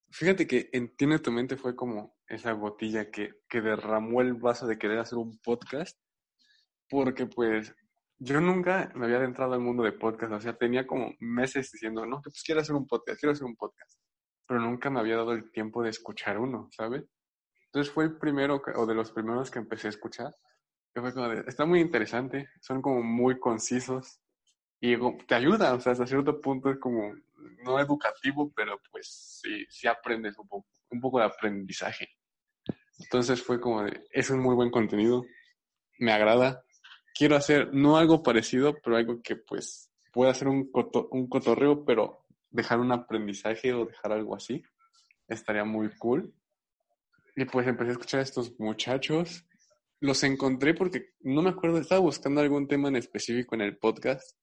fíjate 0.09 0.47
que 0.47 0.69
Entiende 0.73 1.19
tu 1.19 1.31
mente 1.31 1.57
fue 1.57 1.75
como 1.75 2.17
esa 2.27 2.53
gotilla 2.53 3.11
que, 3.11 3.35
que 3.47 3.61
derramó 3.61 4.21
el 4.21 4.33
vaso 4.33 4.65
de 4.65 4.79
querer 4.79 4.97
hacer 4.97 5.19
un 5.19 5.37
podcast, 5.39 5.99
porque 6.89 7.27
pues 7.27 7.75
yo 8.17 8.41
nunca 8.41 8.91
me 8.95 9.05
había 9.05 9.17
adentrado 9.17 9.53
al 9.53 9.59
mundo 9.59 9.83
de 9.83 9.91
podcast, 9.91 10.33
o 10.33 10.41
sea, 10.41 10.57
tenía 10.57 10.87
como 10.87 11.13
meses 11.19 11.71
diciendo, 11.71 12.03
no, 12.07 12.19
pues 12.21 12.41
quiero 12.43 12.61
hacer 12.61 12.75
un 12.75 12.87
podcast, 12.87 13.19
quiero 13.19 13.33
hacer 13.33 13.45
un 13.45 13.55
podcast 13.55 13.96
pero 14.47 14.61
nunca 14.61 14.89
me 14.89 14.99
había 14.99 15.17
dado 15.17 15.33
el 15.33 15.51
tiempo 15.51 15.83
de 15.83 15.89
escuchar 15.89 16.39
uno, 16.39 16.69
¿sabes? 16.71 17.03
Entonces 17.65 17.93
fue 17.93 18.05
el 18.05 18.17
primero, 18.17 18.61
o 18.75 18.85
de 18.85 18.95
los 18.95 19.11
primeros 19.11 19.51
que 19.51 19.59
empecé 19.59 19.87
a 19.87 19.89
escuchar, 19.89 20.33
que 20.93 21.01
fue 21.01 21.11
está 21.45 21.65
muy 21.65 21.81
interesante, 21.81 22.49
son 22.61 22.81
como 22.81 23.03
muy 23.03 23.39
concisos 23.39 24.19
y 24.79 24.95
te 25.27 25.35
ayuda, 25.35 25.73
o 25.73 25.79
sea, 25.79 25.91
hasta 25.91 26.07
cierto 26.07 26.39
punto 26.39 26.71
es 26.71 26.79
como, 26.79 27.13
no 27.63 27.79
educativo, 27.79 28.51
pero 28.55 28.79
pues 28.89 29.41
sí, 29.41 29.65
sí 29.69 29.87
aprendes 29.87 30.37
un 30.37 30.47
poco, 30.47 30.67
un 30.89 31.01
poco 31.01 31.19
de 31.19 31.25
aprendizaje. 31.25 32.09
Entonces 32.99 33.43
fue 33.43 33.59
como 33.59 33.83
de, 33.83 34.05
es 34.11 34.29
un 34.29 34.39
muy 34.39 34.55
buen 34.55 34.71
contenido, 34.71 35.25
me 35.99 36.13
agrada, 36.13 36.63
quiero 37.13 37.35
hacer 37.35 37.73
no 37.73 37.97
algo 37.97 38.23
parecido, 38.23 38.77
pero 38.81 38.95
algo 38.95 39.21
que 39.21 39.35
pues 39.35 39.91
pueda 40.11 40.33
ser 40.33 40.47
un 40.47 40.71
cotorreo, 40.71 41.83
pero 41.85 42.26
dejar 42.49 42.79
un 42.79 42.91
aprendizaje 42.91 43.73
o 43.73 43.85
dejar 43.85 44.11
algo 44.11 44.35
así. 44.35 44.63
Estaría 45.27 45.63
muy 45.63 45.89
cool. 45.97 46.33
Y 47.35 47.45
pues 47.45 47.67
empecé 47.67 47.89
a 47.89 47.93
escuchar 47.93 48.19
a 48.19 48.23
estos 48.23 48.59
muchachos. 48.59 49.45
Los 49.99 50.23
encontré 50.23 50.73
porque 50.73 51.13
no 51.21 51.41
me 51.41 51.49
acuerdo, 51.49 51.79
estaba 51.79 52.01
buscando 52.01 52.41
algún 52.41 52.67
tema 52.67 52.87
en 52.87 52.95
específico 52.95 53.55
en 53.55 53.61
el 53.61 53.77
podcast 53.77 54.37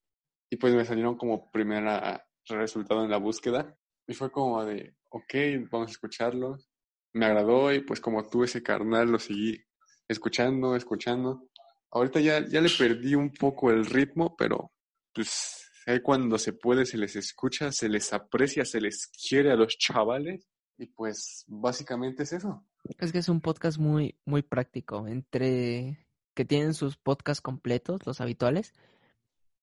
y 0.51 0.57
pues 0.57 0.75
me 0.75 0.85
salieron 0.85 1.17
como 1.17 1.51
primera 1.51 2.25
resultado 2.49 3.05
en 3.05 3.11
la 3.11 3.17
búsqueda. 3.17 3.77
Y 4.07 4.15
fue 4.15 4.31
como 4.31 4.65
de, 4.65 4.95
ok, 5.11 5.35
vamos 5.71 5.89
a 5.89 5.93
escucharlos. 5.93 6.69
Me 7.13 7.27
agradó 7.27 7.73
y 7.73 7.81
pues 7.81 8.01
como 8.01 8.29
tuve 8.29 8.47
ese 8.47 8.63
carnal 8.63 9.11
lo 9.11 9.19
seguí 9.19 9.61
escuchando, 10.09 10.77
escuchando. 10.77 11.49
Ahorita 11.91 12.21
ya, 12.21 12.47
ya 12.47 12.61
le 12.61 12.71
perdí 12.77 13.15
un 13.15 13.33
poco 13.33 13.71
el 13.71 13.87
ritmo, 13.87 14.37
pero 14.37 14.73
pues 15.13 15.71
Ahí 15.87 16.01
cuando 16.01 16.39
se 16.39 16.53
puede 16.53 16.87
se 16.87 16.97
les 16.97 17.17
escucha, 17.17 17.71
se 17.73 17.89
les 17.89 18.13
aprecia, 18.13 18.65
se 18.65 18.81
les 18.81 19.07
quiere 19.07 19.53
a 19.53 19.57
los 19.57 19.77
chavales. 19.77 20.49
Y 20.77 20.87
pues 20.87 21.45
básicamente 21.47 22.25
es 22.25 22.33
eso. 22.33 22.65
Es 22.99 23.13
que 23.13 23.19
es 23.19 23.29
un 23.29 23.41
podcast 23.41 23.79
muy 23.79 24.19
muy 24.25 24.43
práctico. 24.43 25.07
Entre 25.07 26.07
que 26.35 26.45
tienen 26.45 26.75
sus 26.75 26.97
podcasts 26.97 27.41
completos, 27.41 28.07
los 28.07 28.21
habituales, 28.21 28.73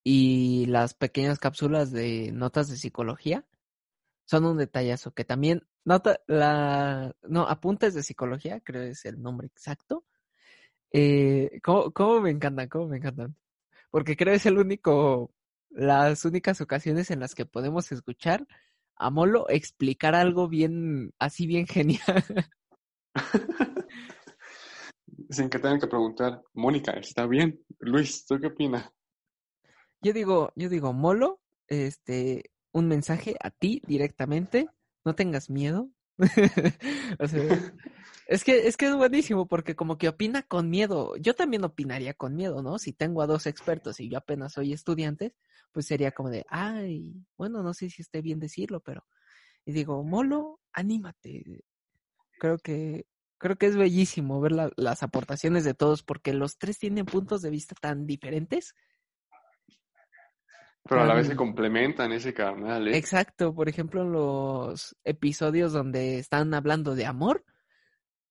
y 0.03 0.65
las 0.67 0.93
pequeñas 0.93 1.39
cápsulas 1.39 1.91
de 1.91 2.31
notas 2.31 2.69
de 2.69 2.77
psicología 2.77 3.45
son 4.25 4.45
un 4.45 4.57
detallazo 4.57 5.13
que 5.13 5.25
también 5.25 5.67
nota 5.83 6.21
la 6.27 7.15
no 7.23 7.43
apuntes 7.43 7.93
de 7.93 8.03
psicología 8.03 8.61
creo 8.61 8.83
es 8.83 9.05
el 9.05 9.21
nombre 9.21 9.47
exacto. 9.47 10.05
Eh, 10.93 11.61
¿cómo, 11.63 11.91
¿cómo, 11.91 12.21
me 12.21 12.31
encantan 12.31 12.67
cómo 12.67 12.87
me 12.87 12.97
encantan 12.97 13.35
porque 13.91 14.17
creo 14.17 14.33
es 14.33 14.45
el 14.45 14.57
único 14.57 15.31
las 15.71 16.25
únicas 16.25 16.61
ocasiones 16.61 17.11
en 17.11 17.19
las 17.19 17.35
que 17.35 17.45
podemos 17.45 17.91
escuchar 17.91 18.47
a 18.95 19.09
Molo 19.09 19.49
explicar 19.49 20.13
algo 20.15 20.47
bien, 20.47 21.13
así 21.17 21.47
bien 21.47 21.65
genial. 21.65 22.23
Sin 25.29 25.49
que 25.49 25.59
tengan 25.59 25.79
que 25.79 25.87
preguntar, 25.87 26.41
Mónica, 26.53 26.91
¿está 26.93 27.25
bien? 27.25 27.63
Luis, 27.79 28.25
¿tú 28.25 28.39
qué 28.39 28.47
opinas? 28.47 28.89
Yo 30.01 30.13
digo, 30.13 30.51
yo 30.55 30.69
digo, 30.69 30.93
Molo, 30.93 31.39
este, 31.67 32.51
un 32.71 32.87
mensaje 32.87 33.35
a 33.41 33.49
ti 33.49 33.81
directamente, 33.87 34.67
no 35.05 35.15
tengas 35.15 35.49
miedo, 35.49 35.89
es 38.27 38.43
que, 38.43 38.67
es 38.67 38.77
que 38.77 38.87
es 38.87 38.95
buenísimo 38.95 39.47
porque 39.47 39.75
como 39.75 39.97
que 39.97 40.09
opina 40.09 40.43
con 40.43 40.69
miedo. 40.69 41.15
Yo 41.17 41.33
también 41.35 41.63
opinaría 41.63 42.13
con 42.13 42.35
miedo, 42.35 42.61
¿no? 42.61 42.79
Si 42.79 42.93
tengo 42.93 43.21
a 43.21 43.27
dos 43.27 43.47
expertos 43.47 43.99
y 43.99 44.09
yo 44.09 44.17
apenas 44.17 44.53
soy 44.53 44.73
estudiante, 44.73 45.33
pues 45.71 45.85
sería 45.85 46.11
como 46.11 46.29
de, 46.29 46.45
ay, 46.49 47.25
bueno, 47.37 47.63
no 47.63 47.73
sé 47.73 47.89
si 47.89 48.01
esté 48.01 48.21
bien 48.21 48.39
decirlo, 48.39 48.81
pero... 48.81 49.05
Y 49.65 49.73
digo, 49.73 50.03
Molo, 50.03 50.59
anímate. 50.73 51.63
Creo 52.39 52.57
que, 52.57 53.05
creo 53.37 53.57
que 53.57 53.67
es 53.67 53.75
bellísimo 53.75 54.41
ver 54.41 54.53
las 54.75 55.03
aportaciones 55.03 55.63
de 55.63 55.73
todos 55.73 56.03
porque 56.03 56.33
los 56.33 56.57
tres 56.57 56.79
tienen 56.79 57.05
puntos 57.05 57.41
de 57.41 57.51
vista 57.51 57.75
tan 57.79 58.05
diferentes. 58.07 58.73
Pero 60.83 61.01
a 61.01 61.05
la 61.05 61.13
vez 61.13 61.27
se 61.27 61.35
complementan 61.35 62.11
ese 62.11 62.33
canal. 62.33 62.87
¿eh? 62.87 62.97
Exacto, 62.97 63.53
por 63.53 63.69
ejemplo, 63.69 64.01
en 64.01 64.11
los 64.11 64.97
episodios 65.03 65.73
donde 65.73 66.17
están 66.17 66.53
hablando 66.53 66.95
de 66.95 67.05
amor, 67.05 67.45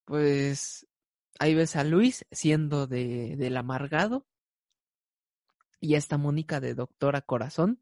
pues 0.05 0.87
ahí 1.39 1.55
ves 1.55 1.77
a 1.77 1.85
Luis 1.85 2.27
siendo 2.33 2.87
de, 2.87 3.37
del 3.37 3.57
amargado 3.57 4.27
y 5.81 5.95
a 5.95 5.99
esta 5.99 6.19
Mónica 6.19 6.61
de 6.61 6.75
doctora 6.75 7.23
corazón, 7.23 7.81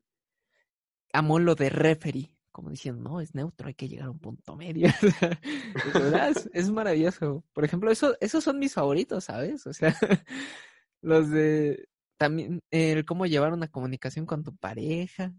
amó 1.12 1.38
lo 1.38 1.54
de 1.54 1.70
referee, 1.70 2.30
como 2.52 2.70
diciendo, 2.70 3.10
no, 3.10 3.20
es 3.20 3.34
neutro, 3.34 3.68
hay 3.68 3.74
que 3.74 3.88
llegar 3.88 4.06
a 4.06 4.10
un 4.10 4.20
punto 4.20 4.54
medio. 4.54 4.88
es, 6.30 6.48
es, 6.52 6.70
maravilloso. 6.70 7.44
Por 7.52 7.64
ejemplo, 7.64 7.90
eso, 7.90 8.16
esos 8.20 8.44
son 8.44 8.58
mis 8.58 8.74
favoritos, 8.74 9.24
¿sabes? 9.24 9.66
O 9.66 9.72
sea, 9.72 9.96
los 11.00 11.30
de 11.30 11.88
también 12.18 12.60
el 12.70 13.04
cómo 13.04 13.24
llevar 13.26 13.52
una 13.52 13.68
comunicación 13.68 14.26
con 14.26 14.42
tu 14.44 14.54
pareja. 14.56 15.32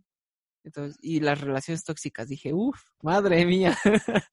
Entonces, 0.64 0.98
y 1.02 1.20
las 1.20 1.40
relaciones 1.40 1.84
tóxicas. 1.84 2.28
Dije, 2.28 2.54
uff, 2.54 2.82
madre 3.02 3.46
mía. 3.46 3.78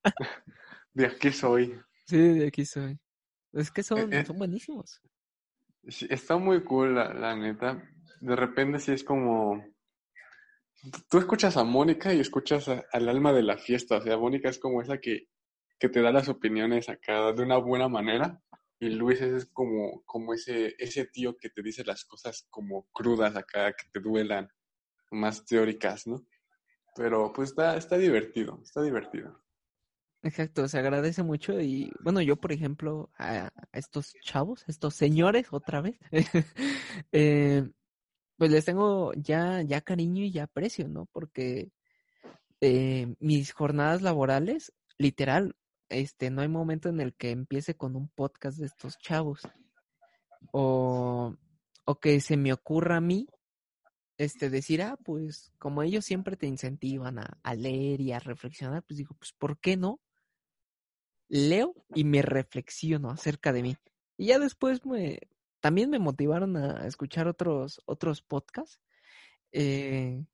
de 0.94 1.06
aquí 1.06 1.30
soy. 1.32 1.78
Sí, 2.06 2.16
de 2.16 2.46
aquí 2.48 2.64
soy. 2.64 2.98
Es 3.52 3.70
que 3.70 3.82
son, 3.82 4.12
Eh, 4.12 4.20
eh. 4.20 4.24
son 4.24 4.38
buenísimos. 4.38 5.00
Está 5.82 6.36
muy 6.36 6.62
cool, 6.64 6.94
la, 6.94 7.12
la 7.14 7.36
neta. 7.36 7.82
De 8.20 8.34
repente 8.36 8.78
sí 8.80 8.92
es 8.92 9.04
como... 9.04 9.62
Tú 11.08 11.18
escuchas 11.18 11.56
a 11.56 11.64
Mónica 11.64 12.12
y 12.12 12.20
escuchas 12.20 12.68
a- 12.68 12.84
al 12.92 13.08
alma 13.08 13.32
de 13.32 13.42
la 13.42 13.56
fiesta. 13.56 13.96
O 13.96 14.02
sea, 14.02 14.16
Mónica 14.18 14.48
es 14.48 14.58
como 14.58 14.82
esa 14.82 14.98
que, 14.98 15.28
que 15.78 15.88
te 15.88 16.00
da 16.02 16.10
las 16.12 16.28
opiniones 16.28 16.88
acá 16.88 17.32
de 17.32 17.42
una 17.42 17.56
buena 17.56 17.88
manera. 17.88 18.40
Y 18.78 18.90
Luis 18.90 19.20
es 19.22 19.46
como, 19.46 20.02
como 20.04 20.34
ese, 20.34 20.74
ese 20.78 21.06
tío 21.06 21.36
que 21.36 21.48
te 21.50 21.62
dice 21.62 21.84
las 21.84 22.04
cosas 22.04 22.46
como 22.50 22.88
crudas 22.92 23.34
acá, 23.36 23.72
que 23.72 23.88
te 23.92 24.00
duelan, 24.00 24.48
más 25.10 25.44
teóricas, 25.44 26.06
¿no? 26.06 26.26
Pero 26.94 27.32
pues 27.32 27.50
está, 27.50 27.76
está 27.76 27.96
divertido, 27.96 28.60
está 28.62 28.82
divertido. 28.82 29.42
Exacto, 30.22 30.66
se 30.66 30.78
agradece 30.78 31.22
mucho 31.22 31.60
y 31.60 31.90
bueno, 32.02 32.20
yo 32.20 32.36
por 32.36 32.50
ejemplo 32.50 33.10
a, 33.16 33.46
a 33.46 33.78
estos 33.78 34.12
chavos, 34.24 34.64
estos 34.66 34.94
señores 34.94 35.46
otra 35.52 35.80
vez, 35.80 35.98
eh, 37.12 37.70
pues 38.36 38.50
les 38.50 38.64
tengo 38.64 39.12
ya, 39.14 39.62
ya 39.62 39.80
cariño 39.82 40.24
y 40.24 40.32
ya 40.32 40.44
aprecio, 40.44 40.88
¿no? 40.88 41.06
Porque 41.12 41.70
eh, 42.60 43.14
mis 43.20 43.52
jornadas 43.52 44.02
laborales, 44.02 44.72
literal, 44.98 45.54
este, 45.88 46.30
no 46.30 46.42
hay 46.42 46.48
momento 46.48 46.88
en 46.88 47.00
el 47.00 47.14
que 47.14 47.30
empiece 47.30 47.76
con 47.76 47.96
un 47.96 48.08
podcast 48.08 48.58
de 48.58 48.66
estos 48.66 48.98
chavos 48.98 49.42
o, 50.52 51.34
o 51.84 52.00
que 52.00 52.20
se 52.20 52.36
me 52.36 52.52
ocurra 52.52 52.96
a 52.96 53.00
mí 53.00 53.28
este, 54.18 54.48
decir, 54.48 54.82
ah, 54.82 54.96
pues 55.04 55.52
como 55.58 55.82
ellos 55.82 56.04
siempre 56.04 56.36
te 56.36 56.46
incentivan 56.46 57.18
a, 57.18 57.54
leer 57.54 58.00
y 58.00 58.12
a 58.12 58.18
reflexionar, 58.18 58.82
pues 58.82 58.98
digo, 58.98 59.14
pues 59.18 59.32
¿por 59.32 59.58
qué 59.58 59.76
no? 59.76 60.00
leo 61.28 61.74
y 61.94 62.04
me 62.04 62.22
reflexiono 62.22 63.10
acerca 63.10 63.52
de 63.52 63.62
mí. 63.62 63.76
Y 64.16 64.26
ya 64.26 64.38
después 64.38 64.84
me 64.86 65.18
también 65.60 65.90
me 65.90 65.98
motivaron 65.98 66.56
a 66.56 66.86
escuchar 66.86 67.26
otros 67.26 67.82
otros 67.86 68.22
podcasts. 68.22 68.80
Eh, 69.52 70.24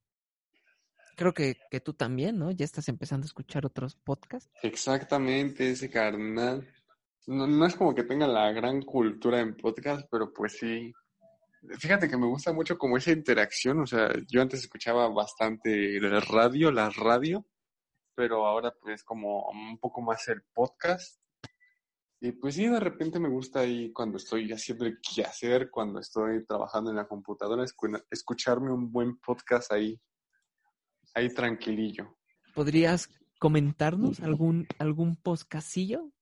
creo 1.16 1.32
que, 1.34 1.56
que 1.70 1.80
tú 1.80 1.94
también, 1.94 2.38
¿no? 2.38 2.50
Ya 2.50 2.64
estás 2.64 2.88
empezando 2.88 3.24
a 3.24 3.26
escuchar 3.28 3.64
otros 3.66 3.96
podcasts. 3.96 4.50
Exactamente, 4.62 5.70
ese 5.70 5.90
carnal. 5.90 6.68
No, 7.26 7.46
no 7.46 7.66
es 7.66 7.74
como 7.76 7.94
que 7.94 8.02
tenga 8.04 8.26
la 8.26 8.50
gran 8.52 8.82
cultura 8.82 9.40
en 9.40 9.56
podcast, 9.56 10.06
pero 10.10 10.32
pues 10.32 10.56
sí. 10.58 10.92
Fíjate 11.78 12.08
que 12.08 12.16
me 12.16 12.26
gusta 12.26 12.52
mucho 12.52 12.76
como 12.76 12.96
esa 12.96 13.12
interacción. 13.12 13.80
O 13.80 13.86
sea, 13.86 14.10
yo 14.28 14.42
antes 14.42 14.60
escuchaba 14.60 15.08
bastante 15.08 15.96
el 15.96 16.20
radio, 16.22 16.72
la 16.72 16.90
radio, 16.90 17.46
pero 18.14 18.46
ahora 18.46 18.74
pues 18.80 19.04
como 19.04 19.48
un 19.48 19.78
poco 19.78 20.00
más 20.02 20.26
el 20.28 20.42
podcast. 20.52 21.20
Y 22.20 22.32
pues 22.32 22.54
sí, 22.54 22.66
de 22.68 22.78
repente 22.80 23.18
me 23.18 23.28
gusta 23.28 23.60
ahí 23.60 23.92
cuando 23.92 24.16
estoy 24.16 24.50
haciendo 24.52 24.84
el 24.86 24.98
quehacer, 25.00 25.70
cuando 25.70 25.98
estoy 26.00 26.44
trabajando 26.46 26.90
en 26.90 26.96
la 26.96 27.06
computadora, 27.08 27.64
escu- 27.64 28.04
escucharme 28.10 28.72
un 28.72 28.92
buen 28.92 29.16
podcast 29.18 29.72
ahí, 29.72 30.00
ahí 31.14 31.28
tranquilillo. 31.32 32.16
¿Podrías 32.54 33.08
comentarnos 33.38 34.20
algún 34.20 34.66
algún 34.78 35.16
podcastillo? 35.16 36.12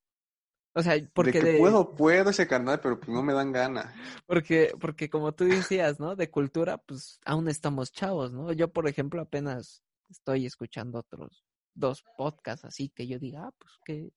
O 0.73 0.82
sea, 0.82 0.94
porque 1.12 1.32
de 1.32 1.40
que 1.40 1.52
de, 1.52 1.59
puedo, 1.59 1.94
puedo 1.97 2.30
ese 2.30 2.47
canal, 2.47 2.78
pero 2.80 3.00
pues 3.00 3.11
no 3.11 3.23
me 3.23 3.32
dan 3.32 3.50
ganas. 3.50 3.92
porque 4.26 4.73
porque 4.80 5.11
como 5.11 5.32
tú 5.32 5.44
decías, 5.44 5.99
¿no? 5.99 6.14
De 6.14 6.30
cultura, 6.30 6.78
pues 6.78 7.18
aún 7.25 7.49
estamos 7.49 7.90
chavos, 7.92 8.32
¿no? 8.32 8.52
Yo, 8.52 8.73
por 8.73 8.88
ejemplo, 8.88 9.20
apenas 9.20 9.82
estoy 10.09 10.47
escuchando 10.47 11.00
otros 11.00 11.44
dos 11.75 12.04
podcasts 12.16 12.64
así 12.64 12.88
que 12.88 13.06
yo 13.06 13.18
diga, 13.18 13.47
ah, 13.47 13.54
pues 13.59 13.73
que 13.85 14.12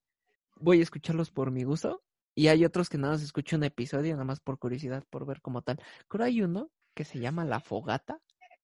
voy 0.58 0.80
a 0.80 0.84
escucharlos 0.84 1.32
por 1.32 1.52
mi 1.52 1.64
gusto. 1.64 2.04
Y 2.36 2.48
hay 2.48 2.66
otros 2.66 2.90
que 2.90 2.98
nada 2.98 3.14
más 3.14 3.22
escucho 3.22 3.58
un 3.58 3.64
episodio, 3.64 4.14
nada 4.14 4.26
más 4.26 4.40
por 4.40 4.58
curiosidad, 4.58 5.04
por 5.10 5.26
ver 5.26 5.42
como 5.42 5.62
tal. 5.62 5.80
Creo 6.08 6.26
hay 6.26 6.42
uno 6.42 6.72
que 6.96 7.06
se 7.06 7.20
llama 7.20 7.46
La 7.46 7.60
Fogata, 7.60 8.20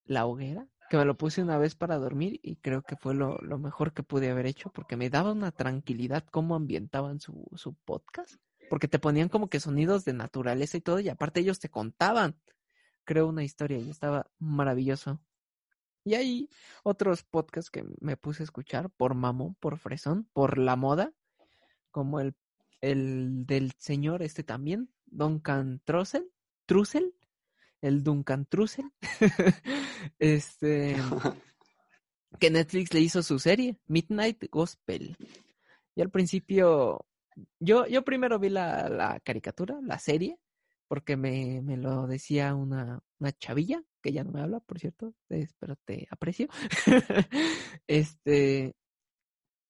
La 0.05 0.25
Hoguera, 0.25 0.67
que 0.89 0.97
me 0.97 1.05
lo 1.05 1.15
puse 1.15 1.41
una 1.41 1.57
vez 1.57 1.75
para 1.75 1.97
dormir 1.97 2.39
y 2.43 2.57
creo 2.57 2.81
que 2.81 2.95
fue 2.95 3.13
lo, 3.13 3.37
lo 3.37 3.57
mejor 3.59 3.93
que 3.93 4.03
pude 4.03 4.29
haber 4.29 4.47
hecho 4.47 4.71
porque 4.71 4.97
me 4.97 5.09
daba 5.09 5.31
una 5.31 5.51
tranquilidad 5.51 6.25
cómo 6.31 6.55
ambientaban 6.55 7.19
su, 7.19 7.45
su 7.55 7.75
podcast. 7.75 8.35
Porque 8.69 8.87
te 8.87 8.99
ponían 8.99 9.29
como 9.29 9.49
que 9.49 9.59
sonidos 9.59 10.05
de 10.05 10.13
naturaleza 10.13 10.77
y 10.77 10.81
todo, 10.81 10.99
y 10.99 11.09
aparte 11.09 11.39
ellos 11.39 11.59
te 11.59 11.69
contaban, 11.69 12.39
creo, 13.03 13.27
una 13.27 13.43
historia 13.43 13.79
y 13.79 13.89
estaba 13.89 14.29
maravilloso. 14.37 15.19
Y 16.03 16.13
hay 16.13 16.49
otros 16.83 17.23
podcasts 17.23 17.71
que 17.71 17.83
me 17.99 18.15
puse 18.15 18.43
a 18.43 18.45
escuchar 18.45 18.89
por 18.91 19.15
mamón, 19.15 19.55
por 19.55 19.77
fresón, 19.77 20.29
por 20.33 20.57
la 20.57 20.75
moda, 20.75 21.13
como 21.91 22.19
el, 22.19 22.35
el 22.81 23.45
del 23.45 23.73
señor 23.77 24.21
este 24.21 24.43
también, 24.43 24.91
Duncan 25.05 25.81
Trussell, 25.83 26.31
Trussell, 26.65 27.15
el 27.81 28.03
Duncan 28.03 28.45
Trussell, 28.45 28.91
este, 30.19 30.95
que 32.39 32.49
Netflix 32.49 32.93
le 32.93 33.01
hizo 33.01 33.23
su 33.23 33.39
serie, 33.39 33.77
Midnight 33.87 34.49
Gospel. 34.51 35.17
Y 35.95 36.01
al 36.01 36.09
principio, 36.09 37.05
yo, 37.59 37.85
yo 37.87 38.03
primero 38.03 38.39
vi 38.39 38.49
la, 38.49 38.89
la 38.89 39.19
caricatura, 39.19 39.79
la 39.81 39.99
serie, 39.99 40.37
porque 40.87 41.17
me, 41.17 41.61
me 41.61 41.77
lo 41.77 42.07
decía 42.07 42.55
una, 42.55 42.99
una 43.19 43.31
chavilla, 43.33 43.83
que 44.01 44.11
ya 44.11 44.23
no 44.23 44.31
me 44.31 44.41
habla, 44.41 44.59
por 44.59 44.79
cierto, 44.79 45.13
pero 45.27 45.75
te 45.85 46.07
aprecio. 46.09 46.47
este, 47.87 48.75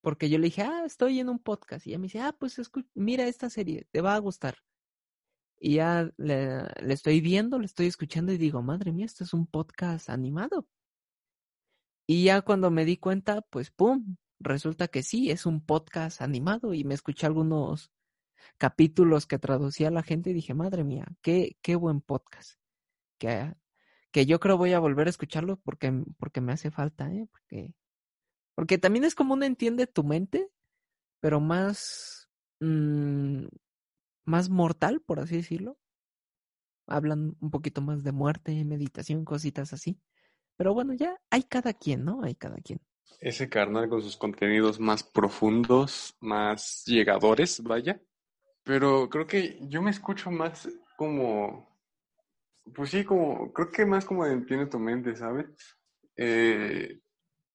porque 0.01 0.30
yo 0.30 0.38
le 0.38 0.46
dije, 0.46 0.62
ah, 0.62 0.84
estoy 0.86 1.20
en 1.20 1.30
un 1.30 1.39
podcast. 1.39 1.86
Y 1.86 1.92
ella 1.92 2.00
me 2.00 2.04
dice, 2.04 2.22
ah, 2.22 2.36
pues 2.38 2.60
mira 2.94 3.28
esta 3.28 3.50
serie, 3.50 3.88
te 3.92 4.01
va 4.01 4.16
a 4.16 4.20
gustar. 4.20 4.56
Y 5.60 5.75
ya 5.75 6.10
le, 6.18 6.63
le 6.82 6.94
estoy 6.94 7.22
viendo, 7.22 7.60
le 7.60 7.66
estoy 7.66 7.88
escuchando 7.88 8.32
y 8.32 8.38
digo, 8.38 8.62
madre 8.62 8.92
mía, 8.92 9.06
esto 9.06 9.24
es 9.24 9.34
un 9.34 9.46
podcast 9.46 10.10
animado. 10.10 10.68
Y 12.08 12.24
ya 12.24 12.42
cuando 12.42 12.72
me 12.72 12.86
di 12.86 12.98
cuenta, 12.98 13.42
pues, 13.42 13.70
¡pum! 13.70 14.18
Resulta 14.39 14.88
que 14.88 15.04
sí, 15.04 15.30
es 15.30 15.46
un 15.46 15.63
podcast 15.63 16.22
animado 16.22 16.74
y 16.74 16.84
me 16.84 16.96
escuché 16.96 17.28
algunos 17.28 17.92
capítulos 18.58 19.28
que 19.28 19.38
traducía 19.38 19.92
la 19.92 20.01
gente 20.01 20.30
y 20.30 20.34
dije, 20.34 20.54
madre 20.54 20.84
mía, 20.84 21.06
qué, 21.22 21.58
qué 21.62 21.75
buen 21.75 22.01
podcast. 22.01 22.60
Que, 23.18 23.54
que 24.12 24.25
yo 24.25 24.39
creo 24.39 24.58
voy 24.58 24.74
a 24.74 24.80
volver 24.80 25.08
a 25.08 25.10
escucharlo 25.10 25.58
porque, 25.58 26.04
porque 26.18 26.42
me 26.42 26.54
hace 26.54 26.72
falta, 26.72 27.12
¿eh? 27.13 27.28
Porque, 27.30 27.74
porque 28.56 28.78
también 28.78 29.04
es 29.04 29.13
como 29.13 29.34
un 29.34 29.44
entiende 29.44 29.88
tu 29.88 30.04
mente, 30.04 30.50
pero 31.20 31.39
más, 31.39 32.30
mm, 32.60 33.46
más 34.29 34.50
mortal, 34.50 35.01
por 35.01 35.19
así 35.19 35.38
decirlo. 35.38 35.77
Hablan 36.88 37.36
un 37.39 37.51
poquito 37.51 37.81
más 37.81 38.03
de 38.03 38.12
muerte, 38.12 38.63
meditación, 38.63 39.25
cositas 39.25 39.74
así. 39.74 40.00
Pero 40.55 40.74
bueno, 40.74 40.93
ya 40.93 41.17
hay 41.29 41.43
cada 41.43 41.74
quien, 41.74 42.05
¿no? 42.05 42.24
Hay 42.24 42.36
cada 42.36 42.57
quien. 42.57 42.79
Ese 43.19 43.50
carnal 43.50 43.89
con 43.89 44.01
sus 44.01 44.17
contenidos 44.17 44.79
más 44.79 45.03
profundos, 45.03 46.15
más 46.19 46.83
llegadores, 46.86 47.62
vaya. 47.63 48.01
Pero 48.63 49.09
creo 49.09 49.25
que 49.25 49.59
yo 49.67 49.81
me 49.81 49.91
escucho 49.91 50.31
más 50.31 50.69
como, 50.95 51.67
pues 52.74 52.91
sí, 52.91 53.03
como, 53.03 53.51
creo 53.51 53.71
que 53.71 53.86
más 53.86 54.05
como 54.05 54.25
entiende 54.25 54.67
tu 54.67 54.79
mente, 54.79 55.15
¿sabes? 55.15 55.48
Eh, 56.15 57.00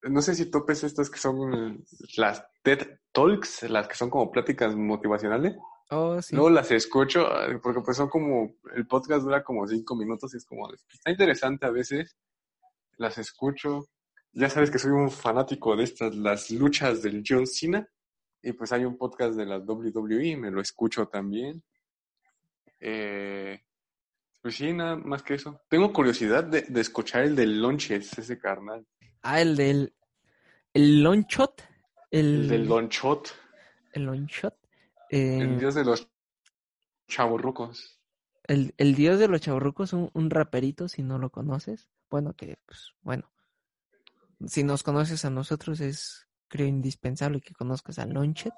no 0.02 0.20
sé 0.22 0.34
si 0.34 0.50
topes 0.50 0.84
estas 0.84 1.08
que 1.08 1.18
son 1.18 1.84
las 2.16 2.44
TED 2.62 2.98
Talks, 3.12 3.62
las 3.70 3.86
que 3.86 3.94
son 3.94 4.10
como 4.10 4.30
pláticas 4.30 4.74
motivacionales. 4.74 5.56
Oh, 5.90 6.20
sí. 6.20 6.34
Luego 6.34 6.50
las 6.50 6.70
escucho 6.70 7.28
porque 7.62 7.80
pues 7.80 7.96
son 7.96 8.08
como, 8.08 8.56
el 8.74 8.86
podcast 8.86 9.22
dura 9.22 9.44
como 9.44 9.66
cinco 9.66 9.94
minutos 9.94 10.34
y 10.34 10.38
es 10.38 10.44
como, 10.44 10.72
está 10.72 11.10
interesante 11.10 11.66
a 11.66 11.70
veces. 11.70 12.16
Las 12.96 13.18
escucho. 13.18 13.86
Ya 14.32 14.48
sabes 14.48 14.70
que 14.70 14.78
soy 14.78 14.90
un 14.90 15.10
fanático 15.10 15.76
de 15.76 15.84
estas, 15.84 16.14
las 16.16 16.50
luchas 16.50 17.02
del 17.02 17.22
John 17.26 17.46
Cena. 17.46 17.88
Y 18.42 18.52
pues 18.52 18.72
hay 18.72 18.84
un 18.84 18.98
podcast 18.98 19.36
de 19.36 19.46
la 19.46 19.58
WWE, 19.58 20.36
me 20.36 20.50
lo 20.50 20.60
escucho 20.60 21.06
también. 21.06 21.62
Eh, 22.80 23.60
pues 24.42 24.56
sí, 24.56 24.72
nada 24.72 24.96
más 24.96 25.22
que 25.22 25.34
eso. 25.34 25.62
Tengo 25.68 25.92
curiosidad 25.92 26.44
de, 26.44 26.62
de 26.62 26.80
escuchar 26.80 27.22
el 27.22 27.34
del 27.36 27.62
Lonches, 27.62 28.18
ese 28.18 28.38
carnal. 28.38 28.86
Ah, 29.22 29.40
el 29.40 29.56
del. 29.56 29.94
El 30.74 31.02
Lonchot. 31.02 31.62
El, 32.14 32.42
El 32.42 32.48
del 32.48 32.66
Lonchot, 32.66 33.34
el 33.92 34.04
Lonchot. 34.04 34.54
El 35.38 35.56
Eh, 35.56 35.56
dios 35.58 35.74
de 35.74 35.84
los 35.84 36.08
chavorrucos. 37.08 38.00
el, 38.44 38.74
el 38.78 38.94
dios 38.94 39.18
de 39.18 39.28
los 39.28 39.40
chavorrucos, 39.40 39.92
un, 39.92 40.10
un 40.14 40.30
raperito, 40.30 40.88
si 40.88 41.02
no 41.02 41.18
lo 41.18 41.30
conoces. 41.30 41.88
Bueno, 42.10 42.34
que, 42.34 42.58
pues, 42.66 42.92
bueno. 43.02 43.30
Si 44.46 44.62
nos 44.64 44.82
conoces 44.82 45.24
a 45.24 45.30
nosotros, 45.30 45.80
es, 45.80 46.26
creo, 46.48 46.66
indispensable 46.66 47.40
que 47.40 47.54
conozcas 47.54 47.98
al 47.98 48.10
Lonchet. 48.10 48.52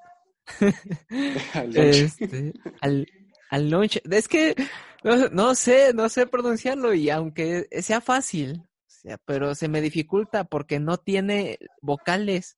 Este, 1.73 2.53
al, 2.81 3.07
al 3.49 3.69
Lonchet. 3.69 4.11
Es 4.11 4.27
que 4.27 4.55
no, 5.03 5.29
no 5.29 5.55
sé, 5.55 5.93
no 5.93 6.09
sé 6.09 6.27
pronunciarlo 6.27 6.93
y 6.93 7.09
aunque 7.09 7.67
sea 7.81 8.01
fácil, 8.01 8.61
o 8.63 8.89
sea, 8.89 9.17
pero 9.25 9.55
se 9.55 9.67
me 9.69 9.81
dificulta 9.81 10.45
porque 10.45 10.79
no 10.79 10.97
tiene 10.97 11.59
vocales. 11.81 12.57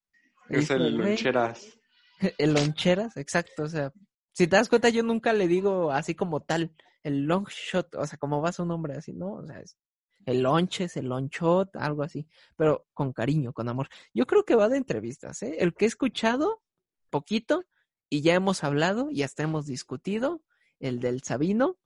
es 0.50 0.70
el 0.72 0.98
Loncheras. 0.98 1.79
El 2.38 2.54
loncheras, 2.54 3.18
exacto. 3.18 3.64
O 3.64 3.68
sea, 3.68 3.92
si 4.34 4.48
te 4.48 4.56
das 4.56 4.70
cuenta, 4.70 4.90
yo 4.90 5.04
nunca 5.04 5.34
le 5.34 5.48
digo 5.48 5.92
así 5.92 6.16
como 6.16 6.42
tal, 6.42 6.76
el 7.04 7.26
long 7.26 7.48
shot, 7.48 7.96
o 7.96 8.06
sea, 8.06 8.18
como 8.18 8.42
va 8.42 8.52
su 8.52 8.66
nombre 8.66 8.96
así, 8.96 9.14
¿no? 9.14 9.34
O 9.34 9.46
sea, 9.46 9.60
es 9.60 9.78
el 10.26 10.42
lonches, 10.42 10.98
el 10.98 11.08
long 11.08 11.30
shot, 11.30 11.76
algo 11.76 12.04
así, 12.04 12.28
pero 12.56 12.88
con 12.94 13.14
cariño, 13.14 13.54
con 13.54 13.70
amor. 13.70 13.90
Yo 14.14 14.26
creo 14.28 14.46
que 14.46 14.56
va 14.56 14.70
de 14.70 14.78
entrevistas, 14.78 15.42
¿eh? 15.44 15.58
El 15.60 15.74
que 15.74 15.86
he 15.86 15.88
escuchado, 15.88 16.62
poquito, 17.10 17.66
y 18.10 18.22
ya 18.22 18.34
hemos 18.34 18.64
hablado 18.64 19.10
y 19.12 19.24
hasta 19.24 19.44
hemos 19.44 19.66
discutido, 19.66 20.42
el 20.80 21.00
del 21.00 21.24
Sabino. 21.24 21.78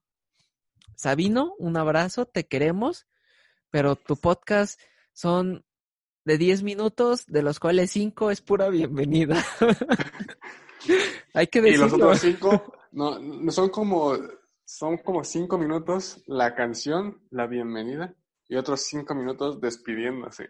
Sabino, 0.95 1.55
un 1.57 1.77
abrazo, 1.77 2.25
te 2.25 2.45
queremos, 2.45 3.07
pero 3.69 3.95
tu 3.95 4.15
podcast 4.17 4.79
son 5.13 5.65
de 6.25 6.37
10 6.37 6.63
minutos, 6.63 7.25
de 7.27 7.43
los 7.43 7.59
cuales 7.59 7.91
5 7.91 8.31
es 8.31 8.41
pura 8.41 8.69
bienvenida. 8.69 9.43
Hay 11.33 11.47
que 11.47 11.59
Y 11.59 11.77
los 11.77 11.91
decirlo. 11.91 12.05
otros 12.05 12.19
cinco, 12.19 12.73
no, 12.91 13.19
no 13.19 13.51
son 13.51 13.69
como, 13.69 14.17
son 14.65 14.97
como 14.97 15.23
cinco 15.23 15.57
minutos 15.57 16.23
la 16.27 16.55
canción, 16.55 17.21
la 17.31 17.47
bienvenida, 17.47 18.15
y 18.47 18.55
otros 18.55 18.81
cinco 18.81 19.15
minutos 19.15 19.59
despidiéndose. 19.61 20.49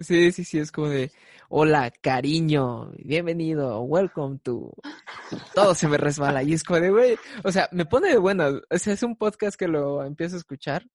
Sí, 0.00 0.32
sí, 0.32 0.44
sí, 0.44 0.58
es 0.58 0.72
como 0.72 0.88
de, 0.88 1.12
hola, 1.48 1.90
cariño, 2.00 2.92
bienvenido, 3.04 3.80
welcome 3.82 4.38
to... 4.42 4.72
Todo 5.54 5.74
se 5.74 5.86
me 5.88 5.96
resbala 5.96 6.42
y 6.42 6.54
es 6.54 6.64
como 6.64 6.80
de, 6.80 6.90
güey, 6.90 7.16
o 7.44 7.52
sea, 7.52 7.68
me 7.72 7.86
pone 7.86 8.08
de 8.08 8.18
buenas. 8.18 8.54
O 8.70 8.78
sea, 8.78 8.94
es 8.94 9.02
un 9.02 9.16
podcast 9.16 9.56
que 9.56 9.68
lo 9.68 10.04
empiezo 10.04 10.36
a 10.36 10.38
escuchar, 10.38 10.86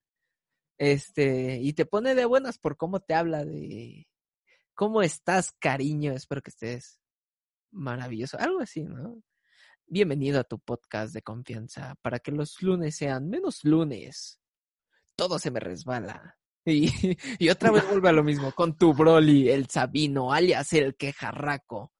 este, 0.77 1.59
y 1.61 1.73
te 1.73 1.85
pone 1.85 2.15
de 2.15 2.25
buenas 2.25 2.57
por 2.57 2.77
cómo 2.77 2.99
te 2.99 3.13
habla 3.13 3.45
de, 3.45 4.07
¿cómo 4.77 5.01
estás, 5.01 5.53
cariño? 5.59 6.13
Espero 6.13 6.41
que 6.41 6.51
estés 6.51 7.01
maravilloso, 7.71 8.37
algo 8.39 8.61
así, 8.61 8.83
¿no? 8.83 9.23
Bienvenido 9.87 10.39
a 10.39 10.43
tu 10.43 10.59
podcast 10.59 11.15
de 11.15 11.23
confianza 11.23 11.95
para 12.03 12.19
que 12.19 12.31
los 12.31 12.61
lunes 12.61 12.95
sean 12.95 13.27
menos 13.27 13.63
lunes. 13.63 14.39
Todo 15.15 15.39
se 15.39 15.49
me 15.49 15.59
resbala. 15.59 16.37
Y, 16.63 16.89
y 17.39 17.49
otra 17.49 17.71
vez 17.71 17.85
vuelve 17.89 18.09
a 18.09 18.11
lo 18.11 18.23
mismo, 18.23 18.51
con 18.51 18.77
tu 18.77 18.93
Broly, 18.93 19.49
el 19.49 19.67
Sabino, 19.67 20.31
alias 20.31 20.71
el 20.73 20.95
quejarraco. 20.95 21.91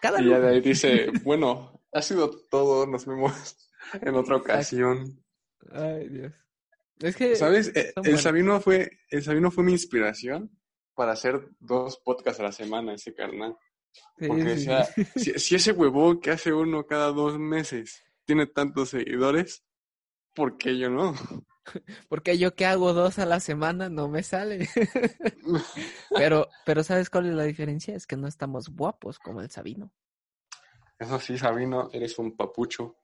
Cada 0.00 0.22
Y 0.22 0.30
ya 0.30 0.40
de 0.40 0.48
ahí 0.48 0.60
dice, 0.62 1.10
bueno, 1.22 1.84
ha 1.92 2.00
sido 2.00 2.30
todo, 2.48 2.86
nos 2.86 3.04
vemos 3.04 3.70
en 4.00 4.14
otra 4.14 4.36
ocasión. 4.36 5.22
Ay, 5.70 6.08
Dios. 6.08 6.32
Es 7.00 7.14
que 7.14 7.36
¿Sabes? 7.36 7.66
Son 7.66 7.74
El 7.76 7.92
buenos. 7.94 8.22
Sabino 8.22 8.60
fue, 8.62 8.90
el 9.10 9.22
Sabino 9.22 9.50
fue 9.50 9.64
mi 9.64 9.72
inspiración 9.72 10.57
para 10.98 11.12
hacer 11.12 11.48
dos 11.60 11.96
podcasts 11.98 12.40
a 12.40 12.42
la 12.42 12.50
semana, 12.50 12.94
ese 12.94 13.14
carnal. 13.14 13.56
Porque 14.18 14.56
sí, 14.56 14.68
si, 15.16 15.38
si 15.38 15.54
ese 15.54 15.70
huevón 15.70 16.20
que 16.20 16.32
hace 16.32 16.52
uno 16.52 16.84
cada 16.86 17.12
dos 17.12 17.38
meses 17.38 18.02
tiene 18.24 18.46
tantos 18.46 18.88
seguidores, 18.90 19.62
¿por 20.34 20.58
qué 20.58 20.76
yo 20.76 20.90
no? 20.90 21.14
Porque 22.08 22.36
yo 22.36 22.56
que 22.56 22.66
hago 22.66 22.94
dos 22.94 23.20
a 23.20 23.26
la 23.26 23.38
semana 23.38 23.88
no 23.88 24.08
me 24.08 24.24
sale. 24.24 24.68
Pero, 26.10 26.48
pero 26.66 26.82
¿sabes 26.82 27.10
cuál 27.10 27.26
es 27.26 27.34
la 27.34 27.44
diferencia? 27.44 27.94
Es 27.94 28.06
que 28.06 28.16
no 28.16 28.26
estamos 28.26 28.70
guapos 28.70 29.18
como 29.18 29.40
el 29.40 29.50
Sabino. 29.50 29.92
Eso 30.98 31.20
sí, 31.20 31.38
Sabino, 31.38 31.90
eres 31.92 32.18
un 32.18 32.36
papucho. 32.36 32.96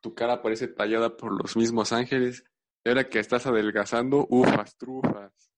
Tu 0.00 0.14
cara 0.14 0.40
parece 0.40 0.68
tallada 0.68 1.16
por 1.16 1.32
los 1.32 1.56
mismos 1.56 1.92
ángeles. 1.92 2.44
Y 2.82 2.88
ahora 2.88 3.08
que 3.08 3.18
estás 3.18 3.46
adelgazando, 3.46 4.26
ufas, 4.30 4.76
trufas. 4.76 5.51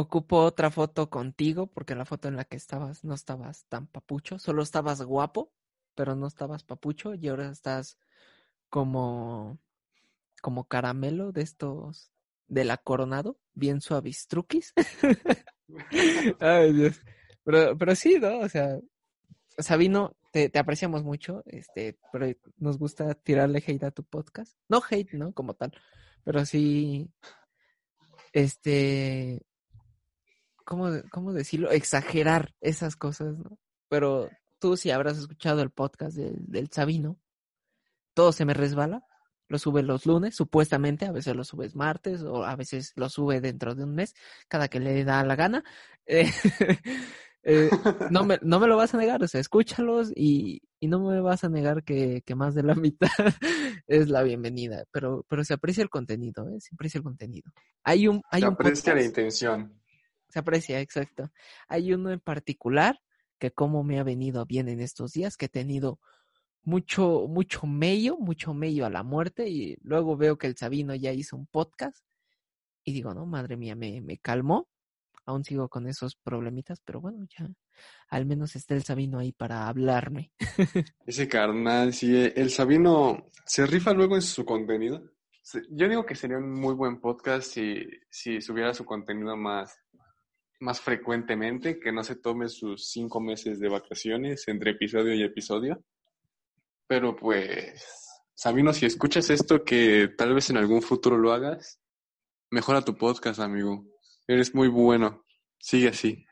Ocupo 0.00 0.44
otra 0.44 0.70
foto 0.70 1.10
contigo 1.10 1.66
porque 1.66 1.96
la 1.96 2.04
foto 2.04 2.28
en 2.28 2.36
la 2.36 2.44
que 2.44 2.54
estabas 2.54 3.02
no 3.02 3.14
estabas 3.14 3.64
tan 3.64 3.88
papucho, 3.88 4.38
solo 4.38 4.62
estabas 4.62 5.02
guapo, 5.02 5.50
pero 5.96 6.14
no 6.14 6.28
estabas 6.28 6.62
papucho 6.62 7.16
y 7.16 7.26
ahora 7.26 7.50
estás 7.50 7.98
como 8.70 9.58
como 10.40 10.68
caramelo 10.68 11.32
de 11.32 11.42
estos 11.42 12.12
de 12.46 12.64
la 12.64 12.76
Coronado, 12.76 13.40
bien 13.54 13.80
suavistruquis. 13.80 14.72
Ay, 16.38 16.72
Dios. 16.74 17.02
Pero, 17.42 17.76
pero 17.76 17.96
sí, 17.96 18.20
¿no? 18.20 18.38
O 18.38 18.48
sea, 18.48 18.78
Sabino, 19.58 20.16
te, 20.30 20.48
te 20.48 20.60
apreciamos 20.60 21.02
mucho, 21.02 21.42
este, 21.46 21.98
pero 22.12 22.28
nos 22.56 22.78
gusta 22.78 23.14
tirarle 23.14 23.64
hate 23.66 23.82
a 23.82 23.90
tu 23.90 24.04
podcast. 24.04 24.56
No 24.68 24.80
hate, 24.88 25.14
¿no? 25.14 25.32
Como 25.32 25.54
tal, 25.54 25.72
pero 26.22 26.46
sí, 26.46 27.10
este, 28.32 29.42
¿cómo, 30.68 30.90
de- 30.90 31.02
cómo 31.08 31.32
decirlo? 31.32 31.70
Exagerar 31.70 32.52
esas 32.60 32.94
cosas, 32.94 33.38
¿no? 33.38 33.58
Pero 33.88 34.28
tú 34.58 34.76
si 34.76 34.90
habrás 34.90 35.16
escuchado 35.16 35.62
el 35.62 35.70
podcast 35.70 36.14
del, 36.14 36.34
del 36.46 36.68
Sabino, 36.70 37.18
todo 38.12 38.32
se 38.32 38.44
me 38.44 38.52
resbala, 38.52 39.02
lo 39.48 39.58
sube 39.58 39.82
los 39.82 40.04
lunes, 40.04 40.36
supuestamente, 40.36 41.06
a 41.06 41.12
veces 41.12 41.34
lo 41.34 41.42
subes 41.44 41.74
martes 41.74 42.22
o 42.22 42.44
a 42.44 42.54
veces 42.54 42.92
lo 42.96 43.08
sube 43.08 43.40
dentro 43.40 43.74
de 43.74 43.84
un 43.84 43.94
mes, 43.94 44.14
cada 44.46 44.68
que 44.68 44.78
le 44.78 45.04
da 45.04 45.24
la 45.24 45.36
gana. 45.36 45.64
Eh, 46.10 46.30
eh, 47.42 47.70
no, 48.10 48.24
me, 48.24 48.38
no 48.42 48.58
me 48.60 48.66
lo 48.66 48.76
vas 48.76 48.92
a 48.94 48.98
negar, 48.98 49.22
o 49.22 49.28
sea, 49.28 49.40
escúchalos 49.40 50.10
y, 50.14 50.60
y 50.80 50.88
no 50.88 51.00
me 51.00 51.20
vas 51.20 51.44
a 51.44 51.48
negar 51.48 51.84
que, 51.84 52.22
que 52.26 52.34
más 52.34 52.54
de 52.54 52.62
la 52.62 52.74
mitad 52.74 53.08
es 53.86 54.08
la 54.08 54.22
bienvenida, 54.22 54.84
pero, 54.90 55.24
pero 55.28 55.44
se 55.44 55.54
aprecia 55.54 55.82
el 55.82 55.90
contenido, 55.90 56.48
¿eh? 56.50 56.60
Se 56.60 56.74
aprecia 56.74 56.98
el 56.98 57.04
contenido. 57.04 57.50
Hay 57.84 58.08
un, 58.08 58.22
hay 58.30 58.40
Se 58.42 58.48
un 58.48 58.54
aprecia 58.54 58.94
la 58.94 59.02
intención. 59.04 59.80
Se 60.28 60.38
aprecia, 60.38 60.80
exacto. 60.80 61.30
Hay 61.68 61.92
uno 61.92 62.10
en 62.10 62.20
particular 62.20 63.00
que 63.38 63.50
como 63.52 63.84
me 63.84 63.98
ha 63.98 64.02
venido 64.02 64.44
bien 64.46 64.68
en 64.68 64.80
estos 64.80 65.12
días, 65.12 65.36
que 65.36 65.46
he 65.46 65.48
tenido 65.48 66.00
mucho, 66.62 67.26
mucho 67.28 67.66
mello, 67.66 68.16
mucho 68.18 68.52
mello 68.52 68.84
a 68.84 68.90
la 68.90 69.02
muerte 69.02 69.48
y 69.48 69.76
luego 69.82 70.16
veo 70.16 70.36
que 70.36 70.46
el 70.46 70.56
Sabino 70.56 70.94
ya 70.94 71.12
hizo 71.12 71.36
un 71.36 71.46
podcast 71.46 72.04
y 72.84 72.92
digo, 72.92 73.14
no, 73.14 73.26
madre 73.26 73.56
mía, 73.56 73.74
me, 73.74 74.00
me 74.00 74.18
calmó. 74.18 74.68
Aún 75.26 75.44
sigo 75.44 75.68
con 75.68 75.86
esos 75.86 76.16
problemitas, 76.16 76.80
pero 76.82 77.02
bueno, 77.02 77.26
ya 77.38 77.46
al 78.08 78.24
menos 78.24 78.56
está 78.56 78.74
el 78.74 78.82
Sabino 78.82 79.18
ahí 79.18 79.32
para 79.32 79.68
hablarme. 79.68 80.32
Ese 81.06 81.28
carnal, 81.28 81.92
sí, 81.92 82.32
el 82.34 82.50
Sabino 82.50 83.30
se 83.44 83.66
rifa 83.66 83.92
luego 83.92 84.14
en 84.16 84.22
su 84.22 84.46
contenido. 84.46 85.02
Yo 85.70 85.88
digo 85.88 86.06
que 86.06 86.14
sería 86.14 86.38
un 86.38 86.50
muy 86.50 86.74
buen 86.74 86.98
podcast 87.00 87.50
si, 87.52 87.86
si 88.10 88.40
subiera 88.40 88.72
su 88.72 88.84
contenido 88.86 89.36
más, 89.36 89.78
más 90.60 90.80
frecuentemente, 90.80 91.78
que 91.78 91.92
no 91.92 92.02
se 92.02 92.16
tome 92.16 92.48
sus 92.48 92.90
cinco 92.90 93.20
meses 93.20 93.60
de 93.60 93.68
vacaciones 93.68 94.46
entre 94.48 94.72
episodio 94.72 95.14
y 95.14 95.22
episodio. 95.22 95.84
Pero 96.86 97.14
pues, 97.14 98.08
Sabino, 98.34 98.72
si 98.72 98.86
escuchas 98.86 99.30
esto, 99.30 99.64
que 99.64 100.08
tal 100.16 100.34
vez 100.34 100.50
en 100.50 100.56
algún 100.56 100.82
futuro 100.82 101.18
lo 101.18 101.32
hagas, 101.32 101.80
mejora 102.50 102.82
tu 102.82 102.96
podcast, 102.96 103.40
amigo. 103.40 103.84
Eres 104.26 104.54
muy 104.54 104.68
bueno. 104.68 105.24
Sigue 105.58 105.88
así. 105.88 106.24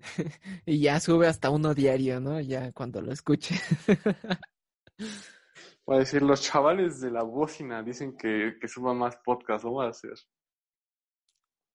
Y 0.66 0.80
ya 0.80 1.00
sube 1.00 1.26
hasta 1.26 1.50
uno 1.50 1.74
diario, 1.74 2.20
¿no? 2.20 2.40
Ya 2.40 2.72
cuando 2.72 3.00
lo 3.00 3.12
escuche. 3.12 3.54
Voy 5.86 5.96
a 5.96 6.00
decir, 6.00 6.22
los 6.22 6.42
chavales 6.42 7.00
de 7.00 7.10
la 7.12 7.22
bocina 7.22 7.82
dicen 7.82 8.16
que, 8.16 8.56
que 8.60 8.68
suba 8.68 8.92
más 8.92 9.16
podcast, 9.24 9.64
lo 9.64 9.70
voy 9.72 9.86
a 9.86 9.90
hacer. 9.90 10.14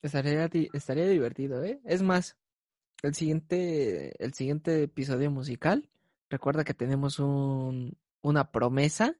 Estaría, 0.01 0.49
estaría 0.73 1.07
divertido, 1.07 1.63
¿eh? 1.63 1.79
Es 1.85 2.01
más, 2.01 2.37
el 3.03 3.13
siguiente, 3.13 4.23
el 4.23 4.33
siguiente 4.33 4.83
episodio 4.83 5.29
musical, 5.29 5.89
recuerda 6.29 6.63
que 6.63 6.73
tenemos 6.73 7.19
un, 7.19 7.97
una 8.21 8.51
promesa 8.51 9.15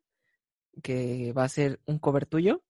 que 0.81 1.33
va 1.33 1.43
a 1.43 1.49
ser 1.49 1.79
un 1.85 1.99
cover 1.99 2.25
tuyo. 2.25 2.63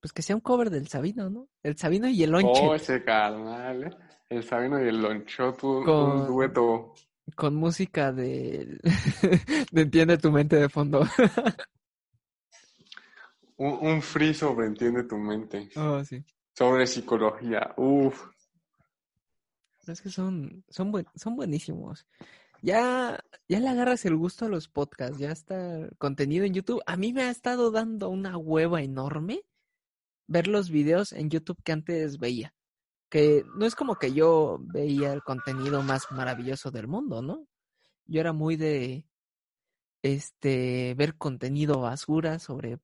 Pues 0.00 0.12
que 0.12 0.22
sea 0.22 0.34
un 0.34 0.40
cover 0.40 0.70
del 0.70 0.88
Sabino, 0.88 1.30
¿no? 1.30 1.48
El 1.62 1.76
Sabino 1.76 2.08
y 2.08 2.24
el 2.24 2.30
Lonche. 2.30 2.62
Oh, 2.62 2.74
ese 2.74 3.04
carnal, 3.04 3.84
¿eh? 3.84 3.90
El 4.28 4.42
Sabino 4.42 4.82
y 4.82 4.88
el 4.88 5.00
Lonchot, 5.00 5.62
un, 5.62 5.88
un 5.88 6.26
dueto. 6.26 6.94
Con 7.36 7.54
música 7.54 8.12
de... 8.12 8.80
de 9.70 9.82
Entiende 9.82 10.18
tu 10.18 10.32
mente 10.32 10.56
de 10.56 10.68
fondo. 10.68 11.02
un, 13.58 13.78
un 13.80 14.02
free 14.02 14.34
sobre 14.34 14.66
Entiende 14.66 15.04
tu 15.04 15.16
mente. 15.16 15.68
Oh, 15.76 16.02
sí. 16.02 16.24
Sobre 16.54 16.86
psicología. 16.86 17.74
Uf. 17.76 18.26
Es 19.86 20.00
que 20.00 20.10
son, 20.10 20.64
son, 20.68 20.92
buen, 20.92 21.06
son 21.14 21.34
buenísimos. 21.36 22.06
Ya, 22.62 23.18
ya 23.48 23.58
le 23.58 23.68
agarras 23.68 24.04
el 24.04 24.16
gusto 24.16 24.44
a 24.44 24.48
los 24.48 24.68
podcasts, 24.68 25.18
ya 25.18 25.32
está 25.32 25.88
contenido 25.98 26.44
en 26.44 26.54
YouTube. 26.54 26.82
A 26.86 26.96
mí 26.96 27.12
me 27.12 27.22
ha 27.22 27.30
estado 27.30 27.72
dando 27.72 28.08
una 28.08 28.36
hueva 28.36 28.82
enorme 28.82 29.42
ver 30.28 30.46
los 30.46 30.70
videos 30.70 31.12
en 31.12 31.30
YouTube 31.30 31.62
que 31.64 31.72
antes 31.72 32.18
veía. 32.18 32.54
Que 33.08 33.44
no 33.56 33.66
es 33.66 33.74
como 33.74 33.96
que 33.96 34.12
yo 34.12 34.58
veía 34.60 35.12
el 35.12 35.22
contenido 35.22 35.82
más 35.82 36.10
maravilloso 36.12 36.70
del 36.70 36.86
mundo, 36.86 37.20
¿no? 37.20 37.46
Yo 38.06 38.20
era 38.20 38.32
muy 38.32 38.56
de 38.56 39.06
este 40.02 40.94
ver 40.96 41.16
contenido 41.16 41.80
basura 41.80 42.38
sobre 42.38 42.78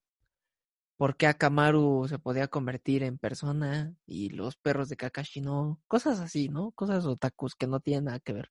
por 0.99 1.17
qué 1.17 1.29
Akamaru 1.29 2.07
se 2.09 2.19
podía 2.19 2.49
convertir 2.49 3.05
en 3.05 3.19
persona 3.19 3.95
y 4.05 4.31
los 4.31 4.57
perros 4.57 4.89
de 4.89 4.97
Kakashi 4.97 5.41
no, 5.41 5.81
cosas 5.87 6.19
así, 6.19 6.49
¿no? 6.49 6.73
Cosas 6.73 7.07
otakus 7.07 7.55
que 7.55 7.69
no 7.69 7.79
tienen 7.79 8.07
nada 8.07 8.19
que 8.19 8.33
ver. 8.33 8.51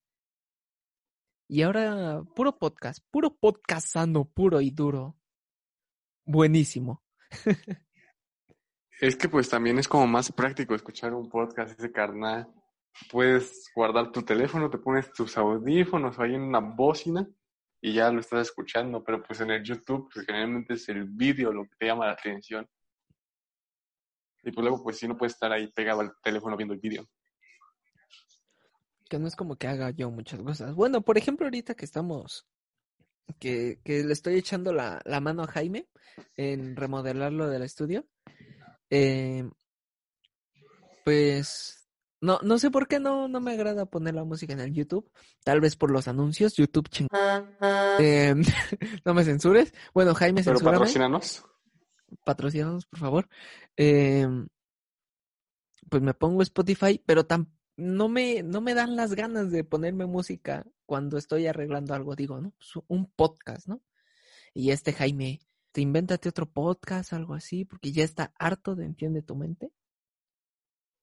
Y 1.50 1.62
ahora, 1.62 2.24
puro 2.36 2.58
podcast, 2.58 3.04
puro 3.12 3.36
podcast 3.36 3.88
sano, 3.90 4.26
puro 4.26 4.62
y 4.62 4.72
duro. 4.72 5.18
Buenísimo. 6.26 7.04
es 9.02 9.18
que 9.18 9.28
pues 9.28 9.50
también 9.50 9.78
es 9.78 9.88
como 9.90 10.08
más 10.08 10.32
práctico 10.32 10.74
escuchar 10.74 11.14
un 11.14 11.30
podcast 11.30 11.78
ese 11.78 11.92
carnal. 11.92 12.48
Puedes 13.12 13.70
guardar 13.76 14.14
tu 14.14 14.24
teléfono, 14.24 14.70
te 14.70 14.78
pones 14.78 15.12
tus 15.12 15.38
audífonos 15.38 16.18
o 16.18 16.22
hay 16.22 16.36
una 16.36 16.60
bocina 16.60 17.30
y 17.82 17.94
ya 17.94 18.12
lo 18.12 18.20
estás 18.20 18.48
escuchando, 18.48 19.04
pero 19.04 19.22
pues 19.24 19.40
en 19.42 19.52
el 19.52 19.64
YouTube 19.64 20.10
pues, 20.14 20.26
generalmente 20.26 20.74
es 20.74 20.90
el 20.90 21.06
vídeo 21.06 21.52
lo 21.52 21.64
que 21.64 21.76
te 21.78 21.86
llama 21.86 22.08
la 22.08 22.14
atención. 22.14 22.68
Y 24.44 24.52
pues 24.52 24.64
luego 24.64 24.84
pues 24.84 24.98
sí 24.98 25.08
no 25.08 25.18
puedes 25.18 25.34
estar 25.34 25.52
ahí 25.52 25.68
pegado 25.72 26.02
al 26.02 26.14
teléfono 26.24 26.58
viendo 26.58 26.74
el 26.74 26.80
vídeo. 26.80 27.08
Que 29.10 29.20
no 29.20 29.28
es 29.28 29.36
como 29.36 29.56
que 29.56 29.68
haga 29.68 29.92
yo 29.92 30.10
muchas 30.10 30.42
cosas. 30.42 30.74
Bueno, 30.74 31.02
por 31.02 31.18
ejemplo, 31.18 31.46
ahorita 31.46 31.76
que 31.76 31.86
estamos, 31.86 32.48
que, 33.40 33.80
que 33.84 34.04
le 34.04 34.14
estoy 34.14 34.36
echando 34.36 34.74
la, 34.74 35.02
la 35.06 35.20
mano 35.22 35.44
a 35.44 35.48
Jaime 35.48 35.88
en 36.36 36.76
remodelarlo 36.76 37.48
del 37.48 37.64
estudio, 37.64 38.06
eh, 38.90 39.50
pues 41.04 41.87
no, 42.20 42.40
no 42.42 42.58
sé 42.58 42.72
por 42.72 42.88
qué 42.88 43.00
no, 43.00 43.28
no 43.28 43.40
me 43.40 43.52
agrada 43.52 43.86
poner 43.86 44.16
la 44.16 44.24
música 44.24 44.54
en 44.54 44.60
el 44.60 44.74
YouTube. 44.74 45.10
Tal 45.44 45.62
vez 45.62 45.76
por 45.76 45.92
los 45.92 46.08
anuncios. 46.08 46.56
YouTube 46.56 46.90
ching. 46.90 47.08
Eh, 48.00 48.34
no 49.06 49.14
me 49.14 49.24
censures. 49.24 49.74
Bueno, 49.94 50.16
Jaime, 50.16 50.44
Pero 50.44 50.60
patrocínanos. 50.60 51.46
Patrocínanos, 52.24 52.86
por 52.88 53.00
favor. 53.00 53.30
Eh, 53.76 54.28
pues 55.90 56.02
me 56.02 56.14
pongo 56.14 56.42
Spotify, 56.42 57.02
pero 57.06 57.26
tam 57.26 57.54
no 57.76 58.10
me, 58.10 58.42
no 58.42 58.62
me 58.62 58.74
dan 58.74 58.96
las 58.96 59.14
ganas 59.14 59.52
de 59.52 59.64
ponerme 59.64 60.08
música 60.08 60.66
cuando 60.88 61.18
estoy 61.18 61.46
arreglando 61.46 61.94
algo. 61.94 62.16
Digo, 62.16 62.42
¿no? 62.42 62.52
Pues 62.58 62.84
un 62.88 63.12
podcast, 63.12 63.68
¿no? 63.68 63.84
Y 64.56 64.72
este 64.72 64.92
Jaime, 64.92 65.40
te 65.72 65.82
invéntate 65.82 66.30
otro 66.30 66.50
podcast, 66.50 67.14
algo 67.14 67.36
así, 67.36 67.66
porque 67.66 67.92
ya 67.92 68.04
está 68.04 68.34
harto 68.40 68.76
de 68.76 68.86
Entiende 68.86 69.22
tu 69.22 69.36
mente 69.36 69.72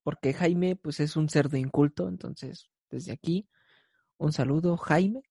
porque 0.05 0.35
Jaime 0.35 0.77
pues 0.77 1.01
es 1.01 1.17
un 1.17 1.29
cerdo 1.29 1.57
inculto, 1.57 2.09
entonces 2.09 2.71
desde 2.91 3.11
aquí 3.11 3.49
un 4.19 4.33
saludo 4.33 4.77
Jaime 4.77 5.23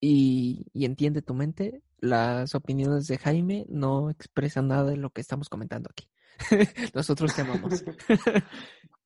y, 0.00 0.66
entiende 0.74 1.20
tu 1.20 1.34
mente, 1.34 1.82
las 1.98 2.54
opiniones 2.54 3.06
de 3.08 3.18
Jaime 3.18 3.66
no 3.68 4.08
expresan 4.10 4.68
nada 4.68 4.90
de 4.90 4.96
lo 4.96 5.10
que 5.10 5.20
estamos 5.20 5.48
comentando 5.48 5.90
aquí. 5.90 6.08
Nosotros 6.94 7.34
te 7.34 7.42
amamos. 7.42 7.84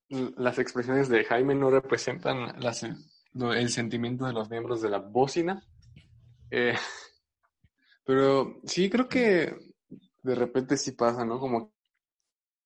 las 0.36 0.58
expresiones 0.58 1.08
de 1.08 1.24
Jaime 1.24 1.54
no 1.54 1.70
representan 1.70 2.54
el 3.32 3.68
sentimiento 3.70 4.26
de 4.26 4.32
los 4.32 4.50
miembros 4.50 4.82
de 4.82 4.90
la 4.90 4.98
bocina. 4.98 5.64
Eh, 6.50 6.74
pero 8.04 8.60
sí 8.64 8.90
creo 8.90 9.08
que 9.08 9.56
de 10.22 10.34
repente 10.34 10.76
sí 10.76 10.92
pasa, 10.92 11.24
¿no? 11.24 11.38
Como 11.38 11.72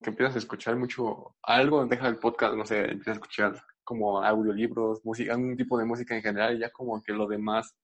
que 0.04 0.10
empiezas 0.10 0.36
a 0.36 0.38
escuchar 0.38 0.76
mucho 0.76 1.34
algo, 1.42 1.84
deja 1.86 2.06
el 2.06 2.18
podcast, 2.18 2.54
no 2.54 2.64
sé, 2.64 2.82
empiezas 2.82 3.08
a 3.08 3.20
escuchar 3.20 3.62
como 3.82 4.22
audiolibros, 4.22 5.04
música, 5.04 5.32
algún 5.32 5.56
tipo 5.56 5.78
de 5.78 5.84
música 5.84 6.14
en 6.14 6.22
general, 6.22 6.56
y 6.56 6.60
ya 6.60 6.70
como 6.70 7.02
que 7.02 7.12
lo 7.12 7.26
demás 7.26 7.74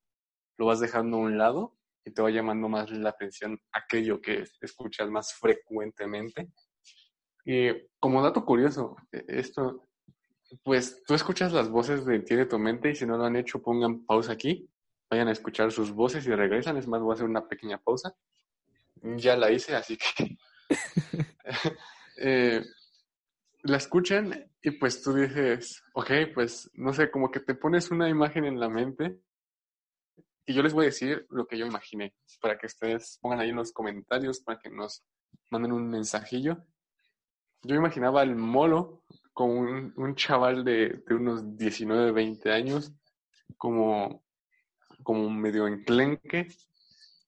lo 0.58 0.66
vas 0.66 0.78
dejando 0.78 1.16
a 1.16 1.20
un 1.20 1.38
lado 1.38 1.76
y 2.04 2.10
te 2.12 2.22
va 2.22 2.30
llamando 2.30 2.68
más 2.68 2.90
la 2.90 3.10
atención 3.10 3.58
aquello 3.72 4.20
que 4.20 4.44
escuchas 4.60 5.10
más 5.10 5.34
frecuentemente. 5.34 6.50
Y 7.44 7.70
como 7.98 8.22
dato 8.22 8.44
curioso, 8.44 8.96
e, 9.10 9.24
esto, 9.28 9.88
pues 10.62 11.02
tú 11.06 11.14
escuchas 11.14 11.52
las 11.52 11.68
voces 11.70 12.04
de 12.04 12.20
Tiene 12.20 12.46
tu 12.46 12.58
mente 12.58 12.90
y 12.90 12.94
si 12.94 13.06
no 13.06 13.16
lo 13.16 13.24
han 13.24 13.36
hecho, 13.36 13.62
pongan 13.62 14.04
pausa 14.04 14.32
aquí, 14.32 14.70
vayan 15.10 15.28
a 15.28 15.32
escuchar 15.32 15.72
sus 15.72 15.92
voces 15.92 16.26
y 16.26 16.34
regresan. 16.34 16.76
Es 16.76 16.86
más, 16.86 17.00
voy 17.00 17.12
a 17.12 17.14
hacer 17.14 17.26
una 17.26 17.48
pequeña 17.48 17.78
pausa. 17.78 18.14
Ya 19.02 19.36
la 19.36 19.50
hice, 19.50 19.74
así 19.74 19.96
que 19.96 20.36
eh, 22.20 22.64
la 23.62 23.76
escuchan 23.76 24.50
y 24.62 24.70
pues 24.72 25.02
tú 25.02 25.14
dices, 25.14 25.82
ok, 25.94 26.10
pues 26.34 26.70
no 26.74 26.92
sé, 26.92 27.10
como 27.10 27.30
que 27.30 27.40
te 27.40 27.54
pones 27.54 27.90
una 27.90 28.08
imagen 28.08 28.44
en 28.44 28.60
la 28.60 28.68
mente 28.68 29.20
y 30.46 30.52
yo 30.52 30.62
les 30.62 30.72
voy 30.72 30.84
a 30.84 30.86
decir 30.86 31.26
lo 31.30 31.46
que 31.46 31.56
yo 31.56 31.66
imaginé 31.66 32.14
para 32.40 32.58
que 32.58 32.66
ustedes 32.66 33.18
pongan 33.22 33.40
ahí 33.40 33.50
en 33.50 33.56
los 33.56 33.72
comentarios, 33.72 34.40
para 34.40 34.58
que 34.58 34.68
nos 34.68 35.04
manden 35.50 35.72
un 35.72 35.88
mensajillo. 35.88 36.58
Yo 37.62 37.76
imaginaba 37.76 38.22
al 38.22 38.34
molo 38.36 39.04
como 39.32 39.60
un, 39.60 40.14
chaval 40.16 40.64
de, 40.64 41.04
unos 41.10 41.56
19, 41.56 42.12
20 42.12 42.52
años, 42.52 42.92
como, 43.56 44.24
como 45.02 45.30
medio 45.30 45.68
enclenque, 45.68 46.48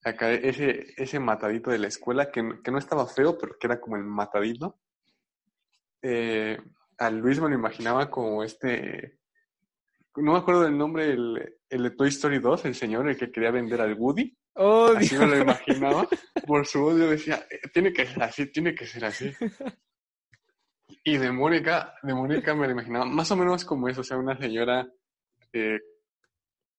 acá 0.04 0.32
ese, 0.32 0.94
ese 0.96 1.20
matadito 1.20 1.70
de 1.70 1.78
la 1.78 1.88
escuela 1.88 2.30
que, 2.30 2.60
que, 2.62 2.70
no 2.70 2.78
estaba 2.78 3.06
feo, 3.06 3.38
pero 3.38 3.56
que 3.58 3.66
era 3.66 3.80
como 3.80 3.96
el 3.96 4.04
matadito 4.04 4.80
eh, 6.02 6.58
a 6.98 7.10
Luis 7.10 7.40
me 7.40 7.48
lo 7.48 7.54
imaginaba 7.54 8.10
como 8.10 8.42
este, 8.42 9.18
no 10.16 10.32
me 10.32 10.38
acuerdo 10.38 10.62
del 10.62 10.76
nombre, 10.76 11.12
el, 11.12 11.56
el, 11.68 11.82
de 11.82 11.90
Toy 11.90 12.08
Story 12.08 12.38
2, 12.38 12.64
el 12.66 12.74
señor, 12.74 13.08
el 13.08 13.16
que 13.16 13.30
quería 13.30 13.50
vender 13.50 13.80
al 13.80 13.94
Woody. 13.94 14.36
Oh, 14.54 14.92
así 14.96 15.16
me 15.16 15.26
lo 15.26 15.38
imaginaba. 15.38 16.06
Por 16.46 16.66
su 16.66 16.84
odio 16.84 17.08
decía, 17.08 17.46
eh, 17.50 17.60
tiene 17.72 17.92
que 17.92 18.06
ser 18.06 18.22
así, 18.22 18.46
tiene 18.46 18.74
que 18.74 18.86
ser 18.86 19.04
así. 19.04 19.32
Y 21.04 21.16
de 21.16 21.32
Mónica, 21.32 21.94
de 22.02 22.14
Mónica 22.14 22.54
me 22.54 22.66
lo 22.66 22.74
imaginaba 22.74 23.04
más 23.04 23.28
o 23.32 23.36
menos 23.36 23.64
como 23.64 23.88
eso, 23.88 24.02
o 24.02 24.04
sea, 24.04 24.18
una 24.18 24.38
señora 24.38 24.86
eh, 25.52 25.80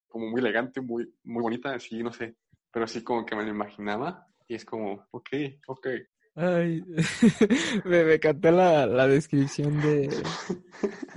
como 0.08 0.30
muy 0.30 0.40
elegante, 0.40 0.80
muy, 0.80 1.14
muy 1.24 1.42
bonita, 1.42 1.74
así, 1.74 2.02
no 2.02 2.14
sé, 2.14 2.34
pero 2.74 2.86
así 2.86 3.04
como 3.04 3.26
que 3.26 3.36
me 3.36 3.44
lo 3.44 3.50
imaginaba 3.50 4.28
y 4.48 4.56
es 4.56 4.66
como, 4.66 5.08
ok, 5.12 5.30
ok, 5.68 5.88
Ay, 6.36 6.84
me, 7.86 8.04
me 8.04 8.16
encantó 8.16 8.50
la, 8.50 8.88
la 8.88 9.08
descripción 9.08 9.80
de, 9.82 10.10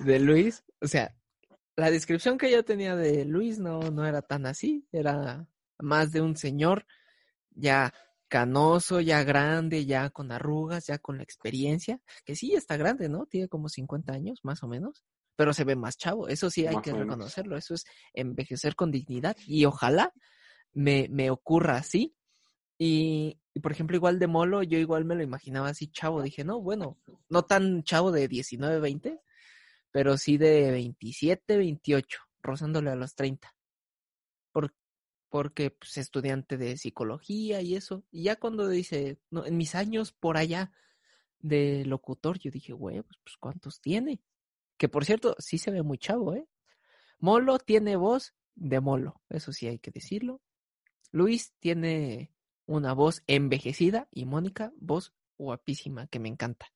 de 0.05 0.21
Luis. 0.21 0.63
O 0.83 0.87
sea, 0.87 1.17
la 1.75 1.91
descripción 1.91 2.37
que 2.37 2.51
yo 2.51 2.65
tenía 2.65 2.97
de 2.97 3.25
Luis 3.25 3.59
no, 3.59 3.81
no 3.91 4.07
era 4.07 4.21
tan 4.21 4.45
así, 4.45 4.87
era 4.93 5.49
más 5.79 6.13
de 6.13 6.21
un 6.21 6.37
señor 6.37 6.87
ya 7.51 7.95
canoso, 8.29 9.01
ya 9.01 9.23
grande, 9.25 9.87
ya 9.87 10.11
con 10.11 10.33
arrugas, 10.33 10.87
ya 10.87 10.99
con 10.99 11.17
la 11.17 11.23
experiencia, 11.23 12.01
que 12.25 12.37
sí 12.37 12.55
está 12.55 12.77
grande, 12.77 13.09
¿no? 13.09 13.25
Tiene 13.25 13.49
como 13.49 13.71
50 13.71 14.13
años, 14.13 14.41
más 14.43 14.63
o 14.63 14.69
menos, 14.69 15.05
pero 15.37 15.55
se 15.55 15.65
ve 15.65 15.77
más 15.77 15.97
chavo, 15.97 16.29
eso 16.29 16.51
sí 16.51 16.67
hay 16.67 16.81
que 16.83 16.93
reconocerlo, 16.93 17.57
eso 17.57 17.75
es 17.75 17.85
envejecer 18.13 18.75
con 18.75 18.91
dignidad 18.91 19.37
y 19.47 19.65
ojalá 19.65 20.13
me, 20.75 21.09
me 21.11 21.31
ocurra 21.31 21.77
así 21.77 22.17
y, 22.79 23.39
y, 23.55 23.61
por 23.61 23.73
ejemplo, 23.73 23.97
igual 23.97 24.19
de 24.19 24.27
Molo, 24.27 24.63
yo 24.63 24.79
igual 24.79 25.05
me 25.05 25.15
lo 25.15 25.23
imaginaba 25.23 25.69
así 25.69 25.89
chavo. 25.89 26.23
Dije, 26.23 26.45
no, 26.45 26.61
bueno, 26.61 26.99
no 27.29 27.45
tan 27.45 27.83
chavo 27.85 28.13
de 28.13 28.29
19, 28.29 28.81
20, 28.81 29.21
pero 29.91 30.19
sí 30.19 30.37
de 30.37 30.71
27, 30.71 31.57
28, 31.57 32.19
rozándole 32.43 32.91
a 32.91 32.97
los 32.97 33.15
30. 33.15 33.55
Por, 34.53 34.75
porque 35.31 35.71
pues, 35.71 35.97
estudiante 35.97 36.57
de 36.59 36.77
psicología 36.77 37.63
y 37.63 37.77
eso. 37.77 38.05
Y 38.11 38.25
ya 38.25 38.37
cuando 38.37 38.69
dice, 38.69 39.19
no, 39.31 39.47
en 39.47 39.57
mis 39.57 39.75
años 39.75 40.13
por 40.13 40.37
allá 40.37 40.73
de 41.41 41.85
locutor, 41.87 42.39
yo 42.39 42.51
dije, 42.51 42.73
güey, 42.73 43.03
pues, 43.03 43.19
pues 43.25 43.37
¿cuántos 43.39 43.81
tiene? 43.81 44.21
Que 44.77 44.89
por 44.89 45.05
cierto, 45.05 45.35
sí 45.39 45.59
se 45.59 45.71
ve 45.71 45.83
muy 45.83 45.99
chavo, 45.99 46.35
¿eh? 46.35 46.47
Molo 47.19 47.59
tiene 47.59 47.97
voz 47.97 48.35
de 48.55 48.81
Molo, 48.81 49.23
eso 49.31 49.53
sí 49.53 49.67
hay 49.67 49.79
que 49.79 49.91
decirlo. 49.91 50.43
Luis 51.17 51.55
tiene 51.61 52.31
una 52.67 52.93
voz 52.93 53.23
envejecida 53.27 54.07
y 54.11 54.27
Mónica, 54.27 54.75
voz 54.77 55.15
guapísima, 55.39 56.09
que 56.09 56.19
me 56.19 56.29
encanta. 56.29 56.71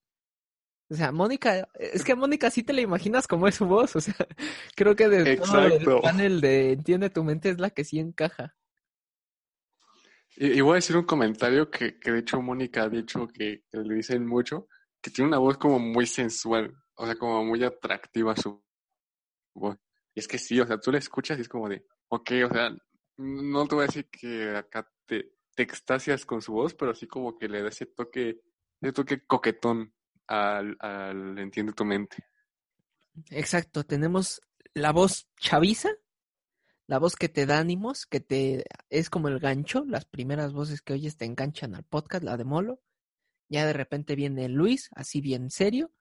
O 0.88 0.94
sea, 0.94 1.12
Mónica, 1.12 1.68
es 1.74 2.02
que 2.04 2.14
Mónica 2.14 2.50
sí 2.50 2.62
te 2.62 2.72
la 2.72 2.80
imaginas 2.80 3.28
como 3.28 3.46
es 3.48 3.56
su 3.56 3.66
voz, 3.66 3.94
o 3.96 4.00
sea, 4.00 4.14
creo 4.76 4.96
que 4.96 5.10
de 5.10 5.36
todo 5.36 5.66
el 5.66 5.84
panel 6.00 6.40
de 6.40 6.72
Entiende 6.72 7.10
tu 7.10 7.22
mente 7.22 7.50
es 7.50 7.60
la 7.60 7.68
que 7.68 7.84
sí 7.84 7.98
encaja. 7.98 8.56
Y, 10.36 10.62
voy 10.62 10.72
a 10.72 10.74
decir 10.76 10.96
un 10.96 11.04
comentario 11.04 11.70
que, 11.70 11.98
que 11.98 12.10
de 12.10 12.20
hecho 12.20 12.40
Mónica 12.40 12.84
ha 12.84 12.88
dicho 12.88 13.28
que, 13.28 13.64
le 13.72 13.94
dicen 13.94 14.26
mucho, 14.26 14.68
que 15.02 15.10
tiene 15.10 15.28
una 15.28 15.38
voz 15.38 15.58
como 15.58 15.78
muy 15.78 16.06
sensual, 16.06 16.74
o 16.94 17.04
sea, 17.04 17.14
como 17.16 17.44
muy 17.44 17.62
atractiva 17.62 18.34
su 18.36 18.64
voz. 19.54 19.76
Y 20.14 20.20
es 20.20 20.26
que 20.26 20.38
sí, 20.38 20.58
o 20.60 20.66
sea, 20.66 20.78
tú 20.78 20.90
la 20.90 20.98
escuchas 20.98 21.36
y 21.36 21.42
es 21.42 21.48
como 21.48 21.68
de, 21.68 21.84
ok, 22.08 22.30
o 22.48 22.52
sea, 22.54 22.74
no 23.20 23.66
te 23.66 23.74
voy 23.74 23.84
a 23.84 23.86
decir 23.86 24.08
que 24.08 24.56
acá 24.56 24.90
te, 25.06 25.34
te 25.54 25.62
extasias 25.62 26.24
con 26.24 26.40
su 26.40 26.52
voz, 26.52 26.74
pero 26.74 26.92
así 26.92 27.06
como 27.06 27.38
que 27.38 27.48
le 27.48 27.62
da 27.62 27.68
ese 27.68 27.86
toque, 27.86 28.40
ese 28.80 28.92
toque 28.92 29.26
coquetón 29.26 29.92
al, 30.26 30.76
al 30.80 31.38
Entiende 31.38 31.72
tu 31.72 31.84
mente. 31.84 32.24
Exacto, 33.30 33.84
tenemos 33.84 34.40
la 34.72 34.92
voz 34.92 35.28
chaviza, 35.36 35.90
la 36.86 36.98
voz 36.98 37.16
que 37.16 37.28
te 37.28 37.44
da 37.44 37.58
ánimos, 37.58 38.06
que 38.06 38.20
te 38.20 38.64
es 38.88 39.10
como 39.10 39.28
el 39.28 39.38
gancho, 39.38 39.84
las 39.86 40.06
primeras 40.06 40.52
voces 40.52 40.80
que 40.80 40.94
oyes 40.94 41.16
te 41.16 41.26
enganchan 41.26 41.74
al 41.74 41.84
podcast, 41.84 42.24
la 42.24 42.36
de 42.36 42.44
Molo. 42.44 42.80
Ya 43.48 43.66
de 43.66 43.72
repente 43.72 44.14
viene 44.14 44.48
Luis, 44.48 44.88
así 44.94 45.20
bien 45.20 45.50
serio, 45.50 45.92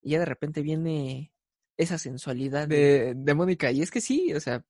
y 0.00 0.10
ya 0.10 0.20
de 0.20 0.24
repente 0.24 0.62
viene 0.62 1.34
esa 1.76 1.98
sensualidad 1.98 2.68
de, 2.68 3.14
de 3.14 3.34
Mónica. 3.34 3.70
Y 3.72 3.82
es 3.82 3.90
que 3.90 4.00
sí, 4.00 4.32
o 4.32 4.40
sea, 4.40 4.64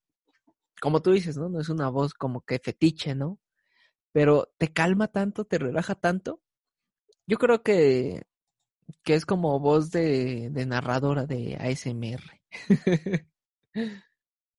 como 0.80 1.02
tú 1.02 1.12
dices, 1.12 1.36
¿no? 1.36 1.48
No 1.48 1.60
es 1.60 1.68
una 1.68 1.88
voz 1.88 2.14
como 2.14 2.42
que 2.42 2.58
fetiche, 2.58 3.14
¿no? 3.14 3.38
Pero 4.12 4.52
te 4.58 4.72
calma 4.72 5.08
tanto, 5.08 5.44
te 5.44 5.58
relaja 5.58 5.94
tanto. 5.94 6.40
Yo 7.26 7.38
creo 7.38 7.62
que, 7.62 8.24
que 9.04 9.14
es 9.14 9.26
como 9.26 9.60
voz 9.60 9.90
de, 9.90 10.50
de 10.50 10.66
narradora 10.66 11.26
de 11.26 11.56
ASMR. 11.56 12.22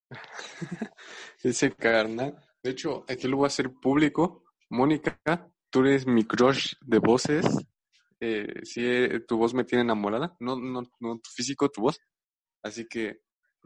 Ese 1.43 1.71
carnal. 1.73 2.37
De 2.63 2.71
hecho, 2.71 3.05
aquí 3.07 3.27
lo 3.27 3.37
voy 3.37 3.45
a 3.45 3.47
hacer 3.47 3.71
público. 3.73 4.43
Mónica, 4.69 5.19
tú 5.69 5.81
eres 5.81 6.05
mi 6.05 6.23
crush 6.25 6.73
de 6.81 6.99
voces. 6.99 7.45
Eh, 8.19 8.61
sí, 8.63 8.81
eh, 8.83 9.21
tu 9.27 9.37
voz 9.37 9.53
me 9.53 9.63
tiene 9.63 9.83
enamorada. 9.83 10.35
No, 10.39 10.55
no, 10.57 10.83
no 10.99 11.19
tu 11.19 11.29
físico, 11.33 11.69
tu 11.69 11.81
voz. 11.81 11.99
Así 12.63 12.87
que, 12.87 13.19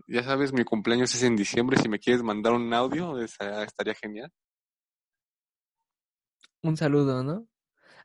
ya 0.08 0.24
sabes, 0.24 0.54
mi 0.54 0.64
cumpleaños 0.64 1.14
es 1.16 1.24
en 1.24 1.36
diciembre. 1.36 1.78
Si 1.78 1.90
me 1.90 2.00
quieres 2.00 2.24
mandar 2.24 2.54
un 2.54 2.74
audio, 2.74 3.20
estaría 3.20 3.94
genial. 3.96 4.32
Un 6.64 6.78
saludo, 6.78 7.24
¿no? 7.24 7.48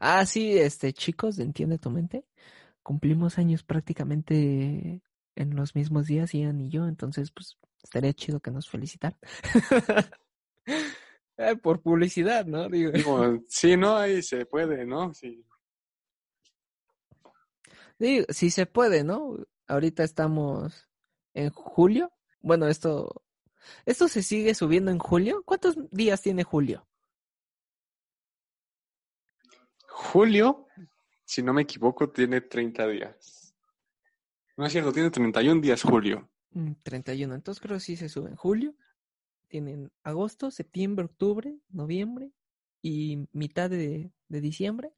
Ah, 0.01 0.25
sí, 0.27 0.59
este, 0.59 0.93
chicos, 0.93 1.39
Entiende 1.39 1.79
tu 1.79 1.91
mente. 1.91 2.25
Cumplimos 2.83 3.39
años 3.39 3.65
prácticamente 3.65 5.03
en 5.35 5.57
los 5.57 5.75
mismos 5.75 6.07
días, 6.07 6.33
Ian 6.33 6.61
y 6.61 6.71
yo, 6.71 6.87
entonces, 6.87 7.31
pues, 7.31 7.59
estaría 7.83 8.13
chido 8.15 8.41
que 8.41 8.51
nos 8.51 8.69
felicitaran. 8.69 9.19
Eh, 11.39 11.55
por 11.55 11.83
publicidad, 11.83 12.47
¿no? 12.47 12.67
Digo. 12.71 12.91
sí, 13.47 13.77
no, 13.77 13.99
ahí 13.99 14.23
se 14.23 14.47
puede, 14.47 14.87
¿no? 14.87 15.13
Sí. 15.13 15.45
Digo, 17.99 18.25
sí 18.31 18.49
se 18.49 18.65
puede, 18.65 19.05
¿no? 19.05 19.37
Ahorita 19.67 20.03
estamos 20.03 20.89
en 21.37 21.51
julio. 21.51 22.11
Bueno, 22.41 22.67
esto, 22.67 23.23
esto 23.85 24.09
se 24.09 24.23
sigue 24.23 24.55
subiendo 24.55 24.91
en 24.91 24.99
julio. 24.99 25.43
¿Cuántos 25.45 25.77
días 25.91 26.23
tiene 26.23 26.43
julio? 26.43 26.87
Julio, 29.89 30.67
si 31.25 31.43
no 31.43 31.53
me 31.53 31.63
equivoco, 31.63 32.11
tiene 32.11 32.41
30 32.41 32.89
días. 32.89 33.55
No 34.57 34.67
es 34.67 34.73
cierto, 34.73 34.93
tiene 34.93 35.11
31 35.11 35.61
días 35.61 35.83
julio. 35.83 36.29
31, 36.83 37.33
mm, 37.33 37.37
entonces 37.37 37.61
creo 37.61 37.77
que 37.77 37.81
sí 37.81 37.97
se 37.97 38.09
sube 38.09 38.31
en 38.31 38.37
julio. 38.37 38.75
Tienen 39.49 39.93
agosto, 40.03 40.51
septiembre, 40.51 41.05
octubre, 41.05 41.59
noviembre 41.69 42.33
y 42.81 43.29
mitad 43.33 43.69
de, 43.69 44.11
diciembre 44.29 44.93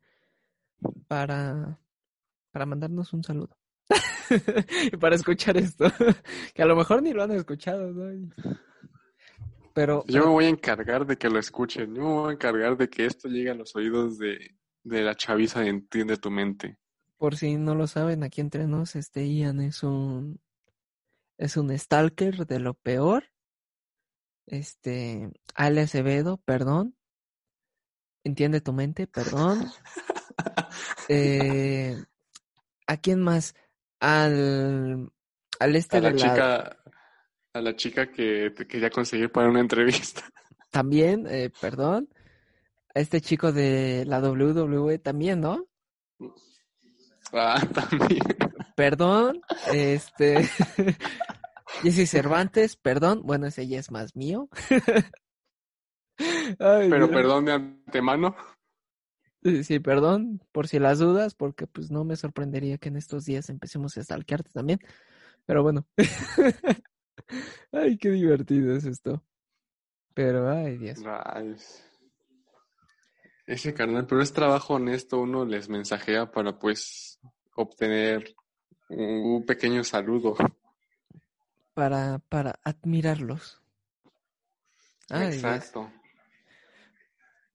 para, 1.09 1.81
para 2.53 2.67
mandarnos 2.67 3.13
un 3.13 3.25
saludo. 3.25 3.58
para 5.01 5.17
escuchar 5.17 5.57
esto. 5.57 5.87
que 6.55 6.63
a 6.63 6.67
lo 6.67 6.77
mejor 6.77 7.03
ni 7.03 7.13
lo 7.13 7.23
han 7.23 7.33
escuchado, 7.33 7.93
¿no? 7.93 8.31
Pero. 9.75 10.05
Yo 10.07 10.25
me 10.25 10.31
voy 10.31 10.45
a 10.47 10.49
encargar 10.49 11.07
de 11.07 11.17
que 11.17 11.31
lo 11.31 11.39
escuchen. 11.39 11.95
Yo 11.95 12.03
me 12.03 12.09
voy 12.09 12.31
a 12.31 12.33
encargar 12.35 12.77
de 12.77 12.89
que 12.89 13.07
esto 13.07 13.29
llegue 13.29 13.51
a 13.51 13.55
los 13.55 13.75
oídos 13.77 14.19
de, 14.19 14.57
de 14.83 15.03
la 15.03 15.15
chaviza 15.15 15.61
de 15.61 15.69
Entiende 15.69 16.17
tu 16.17 16.31
mente. 16.31 16.79
Por 17.17 17.37
si 17.37 17.57
no 17.57 17.75
lo 17.75 17.87
saben, 17.87 18.23
aquí 18.23 18.41
entre 18.41 18.67
nos, 18.67 18.95
este 18.95 19.27
Ian 19.29 19.61
es 19.61 19.83
un 19.83 20.41
es 21.37 21.57
un 21.57 21.77
stalker 21.77 22.47
de 22.47 22.59
lo 22.59 22.75
peor. 22.75 23.25
Este, 24.47 25.31
Ale 25.55 25.83
Acevedo, 25.83 26.39
perdón. 26.39 26.97
Entiende 28.25 28.61
tu 28.61 28.73
mente, 28.73 29.07
perdón. 29.07 29.71
Eh, 31.11 31.97
¿A 32.87 32.99
quién 32.99 33.23
más? 33.23 33.55
Al, 34.01 35.11
al 35.59 35.77
este 35.77 35.97
a 35.97 36.01
la, 36.01 36.15
chica, 36.15 36.77
a 37.53 37.61
la 37.61 37.75
chica 37.75 38.11
que 38.11 38.51
te 38.51 38.67
quería 38.67 38.91
conseguir 38.91 39.31
para 39.33 39.49
una 39.49 39.61
entrevista. 39.61 40.23
También, 40.71 41.27
eh, 41.29 41.51
perdón 41.61 42.09
este 42.99 43.21
chico 43.21 43.53
de 43.53 44.05
la 44.07 44.21
WWE 44.21 44.99
también, 44.99 45.41
¿no? 45.41 45.67
Ah, 47.33 47.61
también. 47.75 48.23
Perdón, 48.75 49.41
este. 49.73 50.49
Jesse 51.83 52.11
Cervantes, 52.11 52.77
perdón. 52.77 53.23
Bueno, 53.25 53.47
ese 53.47 53.69
ya 53.69 53.79
es 53.79 53.91
más 53.91 54.17
mío. 54.17 54.49
Pero 56.59 57.11
perdón 57.11 57.45
de 57.45 57.53
antemano. 57.53 58.35
Sí, 59.43 59.79
perdón 59.79 60.43
por 60.53 60.67
si 60.67 60.79
las 60.79 60.99
dudas, 60.99 61.35
porque 61.35 61.67
pues 61.67 61.91
no 61.91 62.05
me 62.05 62.17
sorprendería 62.17 62.79
que 62.79 62.89
en 62.89 62.97
estos 62.97 63.25
días 63.25 63.49
empecemos 63.49 63.97
a 63.97 64.03
stalkearte 64.03 64.51
también. 64.51 64.81
Pero 65.47 65.63
bueno. 65.63 65.87
ay, 67.73 67.97
qué 67.99 68.11
divertido 68.11 68.75
es 68.75 68.85
esto. 68.85 69.23
Pero, 70.15 70.51
ay, 70.51 70.77
Dios. 70.79 70.99
Ay. 71.25 71.55
Ese 73.47 73.73
carnal, 73.73 74.07
pero 74.07 74.21
es 74.21 74.33
trabajo 74.33 74.75
honesto, 74.75 75.21
uno 75.21 75.45
les 75.45 75.69
mensajea 75.69 76.31
para 76.31 76.59
pues 76.59 77.19
obtener 77.55 78.35
un 78.91 79.47
pequeño 79.47 79.85
saludo. 79.85 80.37
Para, 81.73 82.19
para 82.29 82.59
admirarlos. 82.65 83.63
Exacto. 85.09 85.91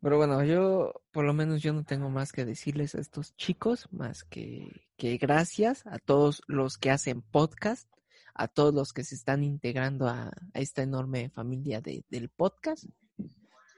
Pero 0.04 0.18
bueno, 0.18 0.44
yo, 0.44 1.02
por 1.14 1.24
lo 1.24 1.34
menos 1.34 1.62
yo 1.62 1.72
no 1.72 1.86
tengo 1.86 2.10
más 2.10 2.34
que 2.34 2.44
decirles 2.44 2.94
a 2.94 3.00
estos 3.00 3.38
chicos, 3.38 3.88
más 3.94 4.26
que, 4.26 4.86
que 4.98 5.16
gracias 5.16 5.88
a 5.88 5.98
todos 5.98 6.42
los 6.48 6.78
que 6.78 6.92
hacen 6.92 7.22
podcast, 7.22 7.90
a 8.34 8.50
todos 8.50 8.74
los 8.74 8.92
que 8.92 9.06
se 9.06 9.16
están 9.16 9.46
integrando 9.46 10.10
a, 10.10 10.26
a 10.26 10.60
esta 10.60 10.84
enorme 10.84 11.30
familia 11.30 11.80
de, 11.80 12.04
del 12.10 12.28
podcast. 12.28 12.84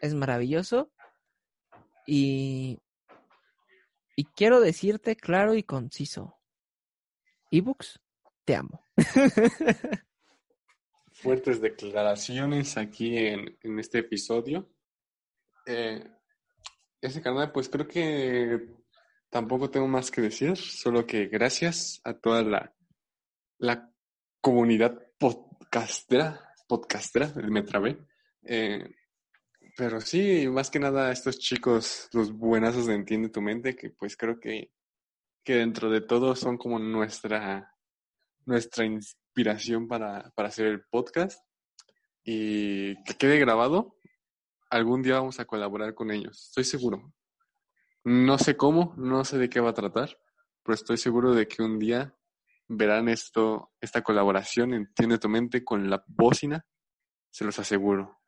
Es 0.01 0.15
maravilloso. 0.15 0.91
Y, 2.07 2.79
y 4.15 4.23
quiero 4.35 4.61
decirte 4.61 5.15
claro 5.15 5.53
y 5.53 5.61
conciso, 5.61 6.39
ebooks, 7.51 7.99
te 8.45 8.55
amo. 8.55 8.83
Fuertes 11.11 11.61
declaraciones 11.61 12.77
aquí 12.77 13.15
en, 13.15 13.59
en 13.61 13.77
este 13.77 13.99
episodio. 13.99 14.67
Eh, 15.67 16.03
ese 17.07 17.21
canal, 17.21 17.51
pues 17.51 17.69
creo 17.69 17.87
que 17.87 18.67
tampoco 19.29 19.69
tengo 19.69 19.87
más 19.87 20.11
que 20.11 20.21
decir, 20.21 20.57
solo 20.57 21.05
que 21.05 21.27
gracias 21.27 22.01
a 22.03 22.13
toda 22.13 22.43
la, 22.43 22.73
la 23.57 23.91
comunidad 24.41 25.01
podcastera, 25.17 26.53
podcastera, 26.67 27.33
me 27.35 27.63
trabé, 27.63 27.97
eh, 28.43 28.87
pero 29.77 29.99
sí, 29.99 30.47
más 30.47 30.69
que 30.69 30.79
nada 30.79 31.11
estos 31.11 31.37
chicos, 31.37 32.07
los 32.13 32.31
buenazos 32.31 32.85
de 32.87 32.95
Entiende 32.95 33.29
tu 33.29 33.41
Mente, 33.41 33.75
que 33.75 33.89
pues 33.89 34.15
creo 34.15 34.39
que, 34.39 34.71
que 35.43 35.55
dentro 35.55 35.89
de 35.89 36.01
todo 36.01 36.35
son 36.35 36.57
como 36.57 36.79
nuestra, 36.79 37.73
nuestra 38.45 38.85
inspiración 38.85 39.87
para, 39.87 40.31
para 40.31 40.47
hacer 40.47 40.67
el 40.67 40.85
podcast. 40.85 41.41
Y 42.23 42.95
que 43.03 43.15
quede 43.15 43.37
grabado, 43.37 43.94
algún 44.69 45.01
día 45.01 45.15
vamos 45.15 45.39
a 45.39 45.45
colaborar 45.45 45.93
con 45.93 46.11
ellos, 46.11 46.47
estoy 46.47 46.63
seguro. 46.63 47.13
No 48.03 48.37
sé 48.37 48.55
cómo, 48.55 48.93
no 48.97 49.25
sé 49.25 49.37
de 49.37 49.49
qué 49.49 49.59
va 49.59 49.71
a 49.71 49.73
tratar, 49.73 50.17
pero 50.63 50.75
estoy 50.75 50.97
seguro 50.97 51.33
de 51.33 51.47
que 51.47 51.63
un 51.63 51.79
día 51.79 52.15
verán 52.67 53.09
esto, 53.09 53.71
esta 53.81 54.01
colaboración, 54.01 54.73
Entiende 54.73 55.17
tu 55.17 55.29
mente 55.29 55.63
con 55.63 55.89
la 55.89 56.03
bocina, 56.07 56.65
se 57.31 57.45
los 57.45 57.57
aseguro. 57.59 58.19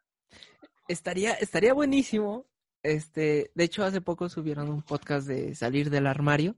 Estaría, 0.88 1.34
estaría 1.34 1.73
buenísimo. 1.73 2.45
Este, 2.84 3.52
de 3.54 3.63
hecho, 3.63 3.84
hace 3.84 4.02
poco 4.02 4.30
subieron 4.30 4.69
un 4.69 4.82
podcast 4.82 5.28
de 5.28 5.56
salir 5.56 5.89
del 5.89 6.08
armario. 6.08 6.56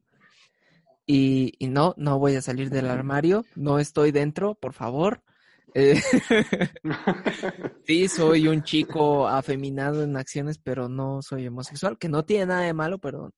Y, 1.06 1.54
y 1.58 1.68
no, 1.68 1.96
no 1.98 2.20
voy 2.20 2.36
a 2.36 2.42
salir 2.42 2.70
del 2.70 2.88
armario, 2.88 3.44
no 3.56 3.80
estoy 3.80 4.12
dentro, 4.12 4.54
por 4.54 4.74
favor. 4.74 5.24
Eh, 5.74 6.02
sí, 7.86 8.08
soy 8.08 8.48
un 8.48 8.64
chico 8.64 9.28
afeminado 9.28 10.04
en 10.04 10.18
acciones, 10.18 10.58
pero 10.58 10.90
no 10.90 11.22
soy 11.22 11.48
homosexual, 11.48 11.98
que 11.98 12.10
no 12.10 12.26
tiene 12.26 12.48
nada 12.48 12.62
de 12.62 12.74
malo, 12.74 13.00
pero 13.00 13.32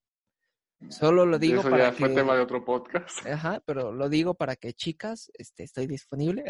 solo 0.89 1.25
lo 1.25 1.37
digo 1.37 1.61
Eso 1.61 1.69
para 1.69 1.89
ya 1.89 1.91
que... 1.91 1.97
fue 1.97 2.09
tema 2.09 2.35
de 2.35 2.41
otro 2.41 2.63
podcast. 2.63 3.25
Ajá, 3.27 3.61
pero 3.65 3.91
lo 3.91 4.09
digo 4.09 4.33
para 4.35 4.55
que 4.55 4.73
chicas, 4.73 5.31
este, 5.33 5.63
estoy 5.63 5.87
disponible. 5.87 6.43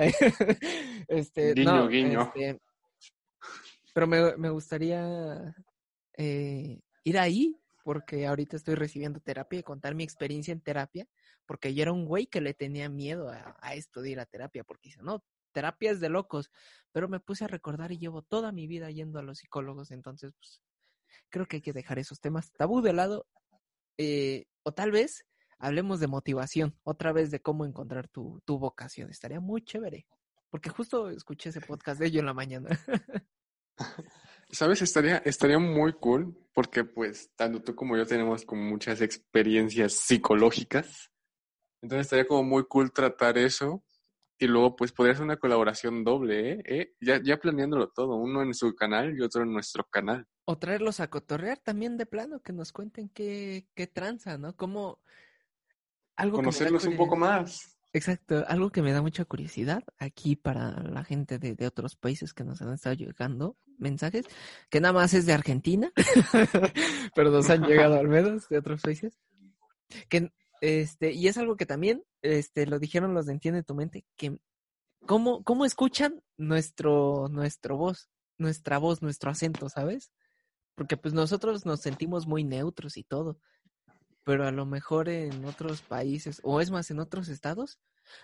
este, 1.08 1.54
Guiño, 1.54 1.74
no, 1.74 1.88
guiño. 1.88 2.22
este, 2.36 2.62
pero 3.94 4.08
me, 4.08 4.38
me 4.38 4.50
gustaría 4.50 5.54
eh, 6.18 6.80
ir 7.04 7.20
ahí, 7.20 7.58
porque 7.84 8.28
ahorita 8.28 8.56
estoy 8.56 8.76
recibiendo 8.76 9.20
terapia 9.20 9.60
y 9.60 9.64
contar 9.64 9.96
mi 9.96 10.04
experiencia 10.04 10.52
en 10.52 10.62
terapia, 10.62 11.08
porque 11.46 11.74
yo 11.74 11.82
era 11.82 11.92
un 11.92 12.06
güey 12.06 12.28
que 12.28 12.40
le 12.40 12.54
tenía 12.54 12.88
miedo 12.90 13.30
a, 13.30 13.58
a 13.60 13.74
esto 13.74 14.02
de 14.02 14.12
ir 14.12 14.20
a 14.20 14.26
terapia, 14.26 14.64
porque 14.64 14.90
dice, 14.90 15.02
no, 15.02 15.24
terapia 15.52 15.92
es 15.92 16.00
de 16.00 16.10
locos, 16.10 16.52
pero 16.92 17.08
me 17.08 17.20
puse 17.20 17.46
a 17.46 17.48
recordar 17.48 17.92
y 17.92 17.98
llevo 17.98 18.22
toda 18.22 18.52
mi 18.52 18.68
vida 18.68 18.90
yendo 18.92 19.20
a 19.20 19.24
los 19.24 19.40
psicólogos, 19.40 19.92
entonces, 19.92 20.34
pues, 20.38 20.62
creo 21.30 21.48
que 21.48 21.58
hay 21.58 21.62
que 21.62 21.74
dejar 21.74 22.00
esos 22.00 22.20
temas 22.20 22.52
tabú 22.52 22.82
de 22.82 22.94
lado, 22.94 23.28
eh, 23.98 24.46
o 24.64 24.74
tal 24.74 24.92
vez 24.92 25.26
hablemos 25.60 26.00
de 26.00 26.08
motivación, 26.08 26.78
otra 26.84 27.14
vez 27.14 27.32
de 27.32 27.42
cómo 27.42 27.66
encontrar 27.66 28.08
tu, 28.08 28.42
tu 28.46 28.58
vocación, 28.58 29.10
estaría 29.10 29.40
muy 29.40 29.64
chévere, 29.64 30.08
porque 30.50 30.70
justo 30.70 31.10
escuché 31.10 31.50
ese 31.50 31.62
podcast 31.62 32.00
de 32.00 32.08
ello 32.08 32.20
en 32.20 32.26
la 32.26 32.34
mañana. 32.34 32.70
¿Sabes? 34.52 34.82
Estaría, 34.82 35.18
estaría 35.20 35.60
muy 35.60 35.94
cool 35.94 36.38
porque 36.54 36.84
pues 36.84 37.32
tanto 37.36 37.62
tú 37.62 37.74
como 37.74 37.96
yo 37.96 38.06
tenemos 38.06 38.44
como 38.44 38.62
muchas 38.64 39.02
experiencias 39.02 39.94
psicológicas. 39.94 41.10
Entonces 41.82 42.08
estaría 42.08 42.28
como 42.28 42.44
muy 42.44 42.66
cool 42.68 42.92
tratar 42.92 43.38
eso 43.38 43.84
y 44.42 44.48
luego 44.48 44.76
pues 44.76 44.92
podría 44.92 45.14
ser 45.14 45.24
una 45.24 45.38
colaboración 45.38 46.04
doble, 46.04 46.54
¿eh? 46.54 46.64
¿Eh? 46.66 46.94
Ya, 47.00 47.22
ya 47.24 47.38
planeándolo 47.38 47.90
todo, 47.90 48.16
uno 48.16 48.42
en 48.42 48.56
su 48.56 48.76
canal 48.76 49.16
y 49.16 49.22
otro 49.22 49.44
en 49.44 49.54
nuestro 49.54 49.84
canal. 49.84 50.28
O 50.46 50.58
traerlos 50.58 51.00
a 51.00 51.12
cotorrear 51.12 51.60
también 51.60 51.96
de 51.96 52.08
plano, 52.08 52.40
que 52.40 52.52
nos 52.52 52.72
cuenten 52.72 53.10
qué, 53.10 53.68
qué 53.76 53.86
tranza, 53.86 54.40
¿no? 54.40 54.56
Cómo... 54.56 55.00
Algo 56.16 56.38
Conocerlos 56.38 56.86
un 56.86 56.98
poco 56.98 57.16
más. 57.16 57.78
Exacto, 57.94 58.44
algo 58.48 58.72
que 58.72 58.82
me 58.82 58.92
da 58.92 59.04
mucha 59.04 59.26
curiosidad 59.26 59.84
aquí 60.00 60.36
para 60.36 60.72
la 60.82 61.04
gente 61.04 61.38
de, 61.38 61.54
de 61.54 61.68
otros 61.68 61.96
países 61.96 62.34
que 62.34 62.44
nos 62.44 62.64
han 62.64 62.74
estado 62.74 62.96
llegando 62.96 63.58
mensajes, 63.78 64.26
que 64.72 64.82
nada 64.82 64.94
más 64.94 65.14
es 65.14 65.28
de 65.28 65.34
Argentina, 65.34 65.92
pero 67.16 67.30
nos 67.30 67.48
han 67.52 67.62
llegado 67.62 68.00
al 68.00 68.08
menos 68.08 68.50
de 68.50 68.58
otros 68.58 68.82
países. 68.82 69.20
Que, 70.10 70.32
este, 70.62 71.12
y 71.12 71.28
es 71.28 71.38
algo 71.38 71.58
que 71.58 71.66
también 71.66 72.04
este, 72.22 72.68
lo 72.68 72.80
dijeron 72.80 73.14
los 73.14 73.26
de 73.26 73.34
Entiende 73.34 73.64
tu 73.64 73.76
mente, 73.76 74.06
que 74.16 74.38
cómo, 75.06 75.44
cómo 75.44 75.66
escuchan 75.66 76.24
nuestro, 76.38 77.28
nuestro 77.30 77.78
voz, 77.78 78.10
nuestra 78.38 78.78
voz, 78.78 79.02
nuestro 79.02 79.32
acento, 79.32 79.70
¿sabes? 79.70 80.12
Porque 80.76 80.98
pues 80.98 81.14
nosotros 81.14 81.66
nos 81.66 81.82
sentimos 81.82 82.28
muy 82.28 82.44
neutros 82.44 82.98
y 82.98 83.04
todo, 83.04 83.40
pero 84.24 84.46
a 84.48 84.52
lo 84.52 84.66
mejor 84.66 85.10
en 85.10 85.46
otros 85.46 85.82
países, 85.82 86.40
o 86.44 86.62
es 86.62 86.70
más, 86.70 86.92
en 86.92 87.00
otros 87.00 87.28
estados, 87.28 87.80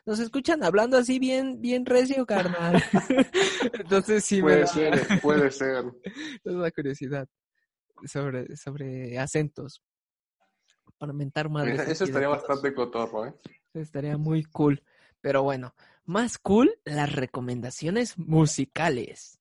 nos 0.05 0.19
escuchan 0.19 0.63
hablando 0.63 0.97
así 0.97 1.17
bien, 1.17 1.59
bien 1.61 1.85
recio, 1.85 2.25
carnal. 2.25 2.83
Entonces 3.73 4.23
sí 4.23 4.37
me 4.37 4.41
Puede 4.41 4.59
da, 4.59 4.67
ser, 4.67 5.21
puede 5.21 5.51
ser. 5.51 5.85
me 6.43 6.53
da 6.53 6.71
curiosidad 6.71 7.27
sobre, 8.05 8.55
sobre 8.57 9.17
acentos. 9.17 9.81
Para 10.97 11.13
mentar 11.13 11.49
más. 11.49 11.67
Eso 11.67 12.05
estaría 12.05 12.27
bastante 12.27 12.73
cotorro, 12.73 13.27
¿eh? 13.27 13.33
Estaría 13.73 14.17
muy 14.17 14.43
cool. 14.43 14.83
Pero 15.21 15.43
bueno, 15.43 15.73
más 16.05 16.37
cool 16.37 16.79
las 16.85 17.13
recomendaciones 17.13 18.17
musicales. 18.17 19.39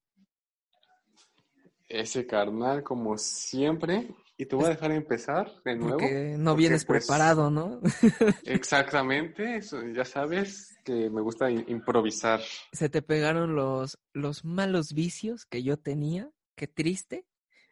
Ese 1.88 2.26
carnal, 2.26 2.82
como 2.82 3.16
siempre. 3.16 4.08
Y 4.38 4.44
te 4.44 4.54
voy 4.54 4.66
a 4.66 4.70
dejar 4.70 4.92
empezar 4.92 5.50
de 5.64 5.76
nuevo. 5.76 5.98
Porque 5.98 6.34
no 6.36 6.50
porque, 6.50 6.60
vienes 6.60 6.84
pues, 6.84 7.06
preparado, 7.06 7.50
¿no? 7.50 7.80
Exactamente, 8.44 9.56
eso, 9.56 9.80
ya 9.88 10.04
sabes 10.04 10.76
que 10.84 11.08
me 11.08 11.22
gusta 11.22 11.50
improvisar. 11.50 12.40
Se 12.72 12.90
te 12.90 13.00
pegaron 13.00 13.54
los, 13.54 13.98
los 14.12 14.44
malos 14.44 14.92
vicios 14.92 15.46
que 15.46 15.62
yo 15.62 15.78
tenía. 15.78 16.30
Qué 16.54 16.66
triste. 16.66 17.26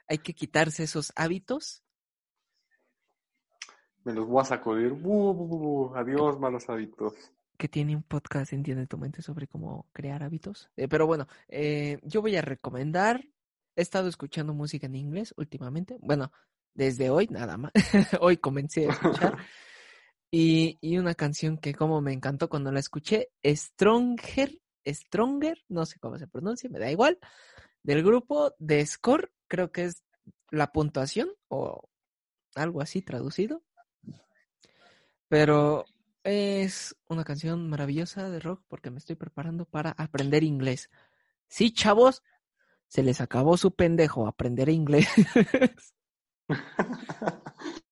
Hay 0.08 0.18
que 0.18 0.34
quitarse 0.34 0.84
esos 0.84 1.12
hábitos. 1.16 1.83
Me 4.04 4.12
los 4.12 4.26
voy 4.26 4.42
a 4.42 4.44
sacudir. 4.44 4.92
Bu. 4.92 5.92
Adiós, 5.94 6.38
malos 6.38 6.68
hábitos. 6.68 7.14
que 7.56 7.68
tiene 7.68 7.96
un 7.96 8.02
podcast, 8.02 8.52
entiende 8.52 8.86
tu 8.86 8.98
mente, 8.98 9.22
sobre 9.22 9.46
cómo 9.46 9.86
crear 9.92 10.22
hábitos. 10.22 10.70
Eh, 10.76 10.88
pero 10.88 11.06
bueno, 11.06 11.26
eh, 11.48 11.98
yo 12.02 12.20
voy 12.20 12.36
a 12.36 12.42
recomendar. 12.42 13.24
He 13.76 13.82
estado 13.82 14.08
escuchando 14.08 14.54
música 14.54 14.86
en 14.86 14.94
inglés 14.96 15.34
últimamente. 15.36 15.96
Bueno, 16.00 16.32
desde 16.74 17.10
hoy 17.10 17.28
nada 17.28 17.56
más. 17.56 17.72
hoy 18.20 18.36
comencé 18.36 18.88
a 18.88 18.92
escuchar. 18.92 19.36
Y, 20.36 20.78
y 20.80 20.98
una 20.98 21.14
canción 21.14 21.58
que 21.58 21.72
como 21.74 22.00
me 22.00 22.12
encantó 22.12 22.48
cuando 22.48 22.72
la 22.72 22.80
escuché, 22.80 23.28
Stronger, 23.46 24.58
Stronger, 24.84 25.62
no 25.68 25.86
sé 25.86 26.00
cómo 26.00 26.18
se 26.18 26.26
pronuncia, 26.26 26.68
me 26.68 26.80
da 26.80 26.90
igual, 26.90 27.20
del 27.84 28.02
grupo 28.02 28.52
de 28.58 28.84
Score, 28.84 29.30
creo 29.46 29.70
que 29.70 29.84
es 29.84 30.02
la 30.50 30.72
puntuación 30.72 31.28
o 31.46 31.88
algo 32.56 32.80
así 32.80 33.00
traducido. 33.00 33.62
Pero 35.28 35.84
es 36.22 36.96
una 37.08 37.24
canción 37.24 37.68
maravillosa 37.68 38.30
de 38.30 38.40
rock 38.40 38.62
porque 38.68 38.90
me 38.90 38.98
estoy 38.98 39.16
preparando 39.16 39.64
para 39.64 39.90
aprender 39.90 40.42
inglés. 40.42 40.90
Sí, 41.48 41.72
chavos, 41.72 42.22
se 42.88 43.02
les 43.02 43.20
acabó 43.20 43.56
su 43.56 43.74
pendejo 43.74 44.26
aprender 44.26 44.68
inglés. 44.68 45.08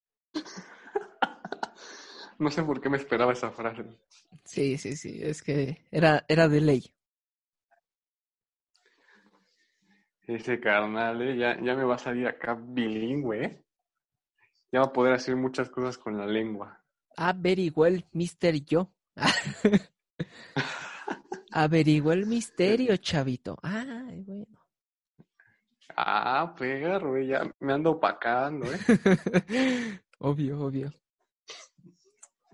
No 2.43 2.51
sé 2.51 2.65
por 2.65 2.81
qué 2.81 2.91
me 2.91 2.97
esperaba 2.97 3.33
esa 3.33 3.53
frase. 3.53 3.85
sí, 4.45 4.77
sí, 4.77 4.97
sí, 4.97 5.21
es 5.23 5.43
que 5.43 5.85
era, 5.93 6.25
era 6.27 6.49
de 6.49 6.61
ley. 6.61 6.93
Ese 10.27 10.59
carnal, 10.59 11.23
¿eh? 11.23 11.37
ya, 11.37 11.61
ya 11.63 11.77
me 11.77 11.85
va 11.85 11.95
a 11.95 11.99
salir 11.99 12.27
acá 12.27 12.59
bilingüe. 12.61 13.45
¿eh? 13.45 13.65
Ya 14.73 14.81
va 14.81 14.87
a 14.87 14.93
poder 14.93 15.13
hacer 15.13 15.37
muchas 15.37 15.71
cosas 15.71 15.97
con 15.97 16.19
la 16.19 16.27
lengua. 16.27 16.82
Averiguó 17.17 17.87
el 17.87 18.07
mister 18.13 18.65
yo. 18.65 18.93
Averiguó 21.53 22.13
el 22.13 22.27
misterio, 22.27 22.97
chavito. 22.97 23.59
Ay, 23.63 24.23
bueno. 24.23 24.59
Ah, 25.97 26.55
perro, 26.59 27.17
eh, 27.17 27.27
ya 27.27 27.55
me 27.61 27.75
ando 27.75 27.93
opacando, 27.93 28.67
¿eh? 28.73 28.79
obvio, 30.19 30.61
obvio. 30.61 30.91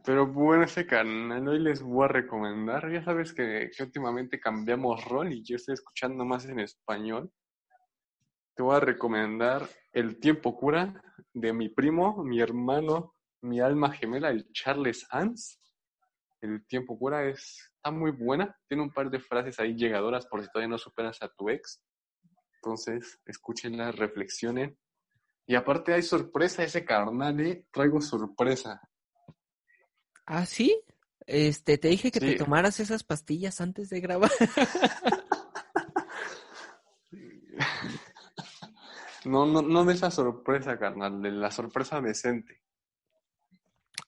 Pero 0.04 0.26
bueno, 0.26 0.64
ese 0.64 0.86
canal 0.86 1.46
hoy 1.46 1.60
les 1.60 1.82
voy 1.82 2.06
a 2.06 2.08
recomendar. 2.08 2.90
Ya 2.90 3.04
sabes 3.04 3.32
que, 3.32 3.70
que 3.76 3.82
últimamente 3.82 4.40
cambiamos 4.40 5.04
rol 5.04 5.32
y 5.32 5.44
yo 5.44 5.56
estoy 5.56 5.74
escuchando 5.74 6.24
más 6.24 6.46
en 6.46 6.60
español. 6.60 7.30
Te 8.56 8.62
voy 8.62 8.76
a 8.76 8.80
recomendar 8.80 9.68
El 9.92 10.18
tiempo 10.18 10.56
cura 10.56 11.00
de 11.32 11.52
mi 11.52 11.68
primo, 11.68 12.24
mi 12.24 12.40
hermano, 12.40 13.14
mi 13.42 13.60
alma 13.60 13.92
gemela, 13.92 14.30
el 14.30 14.50
Charles 14.52 15.06
Hans. 15.10 15.60
El 16.40 16.66
tiempo 16.66 16.98
cura 16.98 17.24
es, 17.28 17.72
está 17.76 17.90
muy 17.90 18.12
buena. 18.12 18.56
Tiene 18.68 18.84
un 18.84 18.92
par 18.92 19.10
de 19.10 19.20
frases 19.20 19.58
ahí 19.58 19.74
llegadoras 19.74 20.26
por 20.26 20.42
si 20.42 20.48
todavía 20.48 20.68
no 20.68 20.78
superas 20.78 21.20
a 21.22 21.28
tu 21.28 21.48
ex. 21.48 21.82
Entonces, 22.56 23.20
escúchenla, 23.24 23.92
reflexionen. 23.92 24.78
Y 25.46 25.54
aparte 25.54 25.94
hay 25.94 26.02
sorpresa 26.02 26.62
ese 26.62 26.84
carnal, 26.84 27.40
¿eh? 27.40 27.66
Traigo 27.72 28.00
sorpresa. 28.00 28.80
¿Ah, 30.26 30.44
sí? 30.44 30.80
Este, 31.26 31.78
te 31.78 31.88
dije 31.88 32.10
que 32.10 32.20
te 32.20 32.36
tomaras 32.36 32.80
esas 32.80 33.02
pastillas 33.02 33.60
antes 33.60 33.88
de 33.90 34.00
grabar. 34.00 34.30
No, 39.24 39.44
no, 39.44 39.60
no 39.60 39.84
de 39.84 39.92
esa 39.92 40.10
sorpresa, 40.10 40.78
carnal, 40.78 41.20
de 41.20 41.30
la 41.32 41.50
sorpresa 41.50 42.00
decente. 42.00 42.62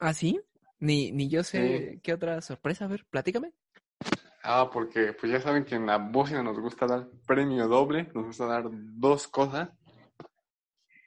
¿Ah, 0.01 0.14
sí? 0.14 0.40
Ni, 0.78 1.12
ni 1.12 1.28
yo 1.28 1.44
sé 1.44 2.01
qué 2.03 2.14
otra 2.14 2.40
sorpresa. 2.40 2.86
A 2.86 2.88
ver, 2.88 3.05
platícame. 3.09 3.53
Ah, 4.42 4.70
porque 4.72 5.12
pues 5.12 5.30
ya 5.30 5.40
saben 5.40 5.64
que 5.64 5.74
en 5.74 5.86
la 5.86 5.98
bocina 5.98 6.42
nos 6.42 6.59
gusta 6.59 6.86
dar 6.86 7.07
premio 7.26 7.68
doble, 7.68 8.11
nos 8.14 8.24
gusta 8.24 8.46
dar 8.46 8.64
dos 8.72 9.28
cosas. 9.28 9.68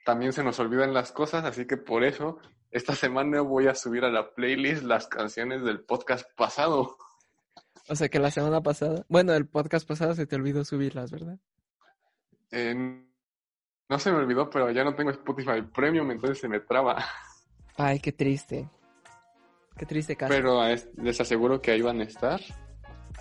También 0.04 0.32
se 0.32 0.44
nos 0.44 0.60
olvidan 0.60 0.94
las 0.94 1.10
cosas, 1.10 1.44
así 1.44 1.66
que 1.66 1.76
por 1.76 2.04
eso 2.04 2.38
esta 2.70 2.94
semana 2.94 3.40
voy 3.40 3.66
a 3.66 3.74
subir 3.74 4.04
a 4.04 4.10
la 4.10 4.32
playlist 4.32 4.84
las 4.84 5.08
canciones 5.08 5.64
del 5.64 5.80
podcast 5.80 6.24
pasado. 6.36 6.96
O 7.88 7.96
sea 7.96 8.08
que 8.08 8.20
la 8.20 8.30
semana 8.30 8.62
pasada, 8.62 9.04
bueno, 9.08 9.34
el 9.34 9.48
podcast 9.48 9.88
pasado 9.88 10.14
se 10.14 10.26
te 10.26 10.36
olvidó 10.36 10.64
subirlas, 10.64 11.10
¿verdad? 11.10 11.38
Eh, 12.52 12.74
no 13.88 13.98
se 13.98 14.12
me 14.12 14.18
olvidó, 14.18 14.48
pero 14.48 14.70
ya 14.70 14.84
no 14.84 14.94
tengo 14.94 15.10
Spotify 15.10 15.62
Premium, 15.62 16.10
entonces 16.12 16.38
se 16.38 16.48
me 16.48 16.60
traba. 16.60 17.04
Ay, 17.76 17.98
qué 17.98 18.12
triste. 18.12 18.68
Qué 19.76 19.86
triste 19.86 20.16
caso. 20.16 20.32
Pero 20.32 20.64
es- 20.66 20.88
les 20.96 21.20
aseguro 21.20 21.60
que 21.60 21.72
ahí 21.72 21.82
van 21.82 22.00
a 22.00 22.04
estar. 22.04 22.40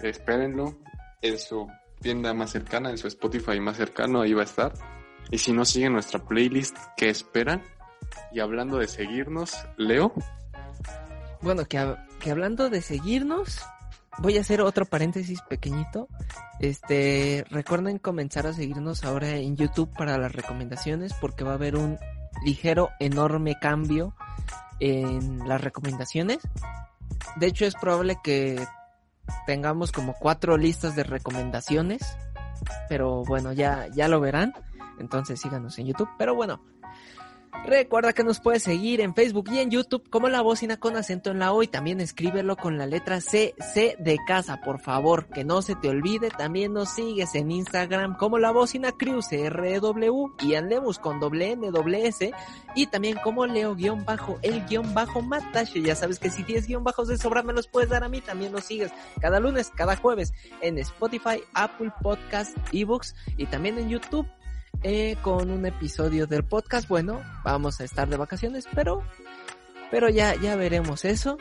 Espérenlo 0.01 0.77
en 1.21 1.37
su 1.39 1.67
tienda 2.01 2.33
más 2.33 2.51
cercana, 2.51 2.89
en 2.89 2.97
su 2.97 3.07
Spotify 3.07 3.59
más 3.59 3.77
cercano, 3.77 4.21
ahí 4.21 4.33
va 4.33 4.41
a 4.41 4.45
estar. 4.45 4.73
Y 5.31 5.37
si 5.37 5.53
no 5.53 5.63
siguen 5.65 5.93
nuestra 5.93 6.19
playlist, 6.23 6.75
¿qué 6.97 7.09
esperan? 7.09 7.63
Y 8.31 8.39
hablando 8.41 8.77
de 8.77 8.87
seguirnos, 8.87 9.53
Leo, 9.77 10.13
Bueno, 11.41 11.65
que, 11.65 11.77
hab- 11.79 12.07
que 12.19 12.31
hablando 12.31 12.69
de 12.69 12.81
seguirnos, 12.81 13.61
voy 14.19 14.37
a 14.37 14.41
hacer 14.41 14.61
otro 14.61 14.85
paréntesis 14.85 15.41
pequeñito. 15.41 16.07
Este, 16.59 17.45
recuerden 17.49 17.97
comenzar 17.99 18.47
a 18.47 18.53
seguirnos 18.53 19.03
ahora 19.03 19.29
en 19.31 19.57
YouTube 19.57 19.89
para 19.97 20.17
las 20.17 20.31
recomendaciones, 20.33 21.13
porque 21.15 21.43
va 21.43 21.51
a 21.51 21.55
haber 21.55 21.75
un 21.75 21.97
ligero, 22.45 22.89
enorme 22.99 23.55
cambio 23.59 24.15
en 24.83 25.47
las 25.47 25.61
recomendaciones. 25.61 26.39
De 27.37 27.47
hecho, 27.47 27.65
es 27.65 27.75
probable 27.75 28.17
que 28.21 28.61
tengamos 29.47 29.93
como 29.93 30.13
cuatro 30.13 30.57
listas 30.57 30.93
de 30.97 31.03
recomendaciones, 31.03 32.17
pero 32.89 33.23
bueno, 33.23 33.53
ya, 33.53 33.87
ya 33.95 34.09
lo 34.09 34.19
verán. 34.19 34.53
Entonces 34.99 35.39
síganos 35.39 35.79
en 35.79 35.87
YouTube. 35.87 36.09
Pero 36.17 36.35
bueno, 36.35 36.61
Recuerda 37.65 38.11
que 38.11 38.25
nos 38.25 38.41
puedes 38.41 38.63
seguir 38.63 38.99
en 38.99 39.15
Facebook 39.15 39.49
y 39.49 39.59
en 39.59 39.71
YouTube 39.71 40.09
como 40.09 40.27
La 40.27 40.41
Bocina 40.41 40.75
con 40.75 40.97
acento 40.97 41.31
en 41.31 41.39
la 41.39 41.53
O 41.53 41.63
y 41.63 41.67
también 41.67 42.01
escríbelo 42.01 42.57
con 42.57 42.77
la 42.77 42.85
letra 42.85 43.21
C, 43.21 43.55
C 43.73 43.95
de 43.99 44.17
casa, 44.27 44.59
por 44.59 44.81
favor, 44.81 45.27
que 45.27 45.45
no 45.45 45.61
se 45.61 45.75
te 45.75 45.87
olvide. 45.87 46.29
También 46.29 46.73
nos 46.73 46.89
sigues 46.89 47.35
en 47.35 47.51
Instagram 47.51 48.17
como 48.17 48.37
La 48.37 48.51
Bocina 48.51 48.91
Crew, 48.91 49.21
CRW 49.21 50.33
y 50.41 50.55
andemos 50.55 50.99
con 50.99 51.21
doble 51.21 51.51
N, 51.51 51.71
doble 51.71 52.07
S 52.07 52.33
y 52.75 52.87
también 52.87 53.17
como 53.23 53.45
Leo 53.45 53.75
guion 53.75 54.03
bajo, 54.03 54.39
el 54.41 54.65
guion 54.65 54.93
bajo 54.93 55.21
Matache. 55.21 55.81
Ya 55.81 55.95
sabes 55.95 56.19
que 56.19 56.29
si 56.29 56.43
tienes 56.43 56.67
guion 56.67 56.83
bajos 56.83 57.07
de 57.07 57.17
sobra 57.17 57.43
me 57.43 57.53
los 57.53 57.67
puedes 57.67 57.89
dar 57.89 58.03
a 58.03 58.09
mí, 58.09 58.19
también 58.19 58.51
nos 58.51 58.65
sigues 58.65 58.91
cada 59.21 59.39
lunes, 59.39 59.71
cada 59.73 59.95
jueves 59.95 60.33
en 60.59 60.77
Spotify, 60.79 61.41
Apple 61.53 61.93
Podcast, 62.01 62.57
eBooks 62.73 63.15
y 63.37 63.45
también 63.45 63.77
en 63.77 63.87
YouTube 63.87 64.27
eh, 64.81 65.15
con 65.21 65.49
un 65.51 65.65
episodio 65.65 66.27
del 66.27 66.43
podcast. 66.43 66.87
Bueno, 66.87 67.21
vamos 67.43 67.79
a 67.79 67.83
estar 67.83 68.09
de 68.09 68.17
vacaciones, 68.17 68.67
pero, 68.73 69.03
pero 69.91 70.09
ya, 70.09 70.35
ya 70.35 70.55
veremos 70.55 71.05
eso. 71.05 71.37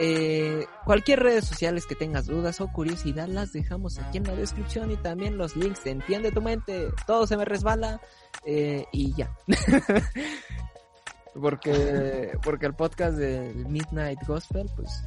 Eh, 0.00 0.64
cualquier 0.84 1.20
redes 1.20 1.44
sociales 1.44 1.84
que 1.84 1.96
tengas 1.96 2.26
dudas 2.26 2.60
o 2.60 2.68
curiosidad 2.68 3.26
las 3.26 3.52
dejamos 3.52 3.98
aquí 3.98 4.18
en 4.18 4.24
la 4.24 4.36
descripción 4.36 4.92
y 4.92 4.96
también 4.96 5.36
los 5.36 5.56
links 5.56 5.82
de 5.82 5.90
Entiende 5.90 6.30
tu 6.30 6.40
mente. 6.40 6.90
Todo 7.06 7.26
se 7.26 7.36
me 7.36 7.44
resbala 7.44 8.00
eh, 8.44 8.84
y 8.92 9.12
ya. 9.14 9.36
porque, 11.40 12.32
porque 12.42 12.66
el 12.66 12.74
podcast 12.74 13.16
del 13.16 13.66
Midnight 13.66 14.20
Gospel, 14.24 14.70
pues, 14.76 15.04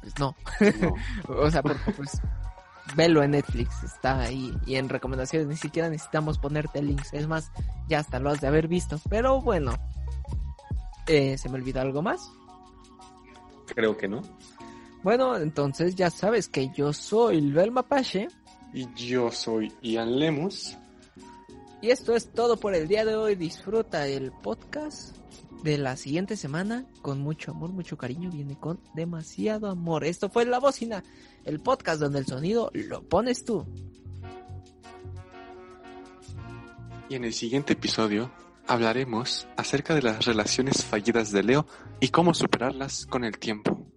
pues 0.00 0.18
no. 0.18 0.34
no. 0.80 0.94
O 1.28 1.50
sea, 1.50 1.62
porque 1.62 1.92
pues 1.92 2.20
velo 2.96 3.22
en 3.22 3.32
Netflix, 3.32 3.82
está 3.82 4.20
ahí. 4.20 4.52
Y 4.66 4.76
en 4.76 4.88
recomendaciones 4.88 5.48
ni 5.48 5.56
siquiera 5.56 5.88
necesitamos 5.88 6.38
ponerte 6.38 6.82
links. 6.82 7.12
Es 7.12 7.26
más, 7.26 7.50
ya 7.88 8.00
hasta 8.00 8.18
lo 8.18 8.30
has 8.30 8.40
de 8.40 8.48
haber 8.48 8.68
visto. 8.68 9.00
Pero 9.08 9.40
bueno, 9.40 9.72
eh, 11.06 11.36
¿se 11.38 11.48
me 11.48 11.56
olvidó 11.56 11.80
algo 11.80 12.02
más? 12.02 12.30
creo 13.74 13.96
que 13.96 14.08
no. 14.08 14.22
Bueno, 15.02 15.36
entonces 15.36 15.94
ya 15.94 16.10
sabes 16.10 16.48
que 16.48 16.70
yo 16.76 16.92
soy 16.92 17.40
Luel 17.40 17.70
Mapache. 17.70 18.28
Y 18.74 18.88
yo 18.94 19.30
soy 19.30 19.72
Ian 19.82 20.18
Lemus. 20.18 20.76
Y 21.80 21.90
esto 21.90 22.14
es 22.14 22.32
todo 22.32 22.56
por 22.56 22.74
el 22.74 22.86
día 22.86 23.04
de 23.04 23.16
hoy. 23.16 23.34
Disfruta 23.34 24.06
el 24.06 24.30
podcast 24.30 25.16
de 25.62 25.78
la 25.78 25.96
siguiente 25.96 26.36
semana 26.36 26.86
con 27.02 27.20
mucho 27.20 27.52
amor, 27.52 27.72
mucho 27.72 27.96
cariño. 27.96 28.30
Viene 28.30 28.58
con 28.58 28.80
demasiado 28.94 29.68
amor. 29.68 30.04
Esto 30.04 30.28
fue 30.28 30.44
La 30.44 30.58
Bocina, 30.58 31.02
el 31.44 31.60
podcast 31.60 32.00
donde 32.00 32.18
el 32.18 32.26
sonido 32.26 32.70
lo 32.74 33.02
pones 33.02 33.44
tú. 33.44 33.66
Y 37.08 37.14
en 37.14 37.24
el 37.24 37.32
siguiente 37.32 37.74
episodio 37.74 38.32
hablaremos 38.66 39.46
acerca 39.56 39.94
de 39.94 40.02
las 40.02 40.24
relaciones 40.24 40.84
fallidas 40.84 41.30
de 41.30 41.42
Leo 41.42 41.66
y 42.00 42.08
cómo 42.08 42.32
superarlas 42.34 43.06
con 43.06 43.24
el 43.24 43.38
tiempo. 43.38 43.91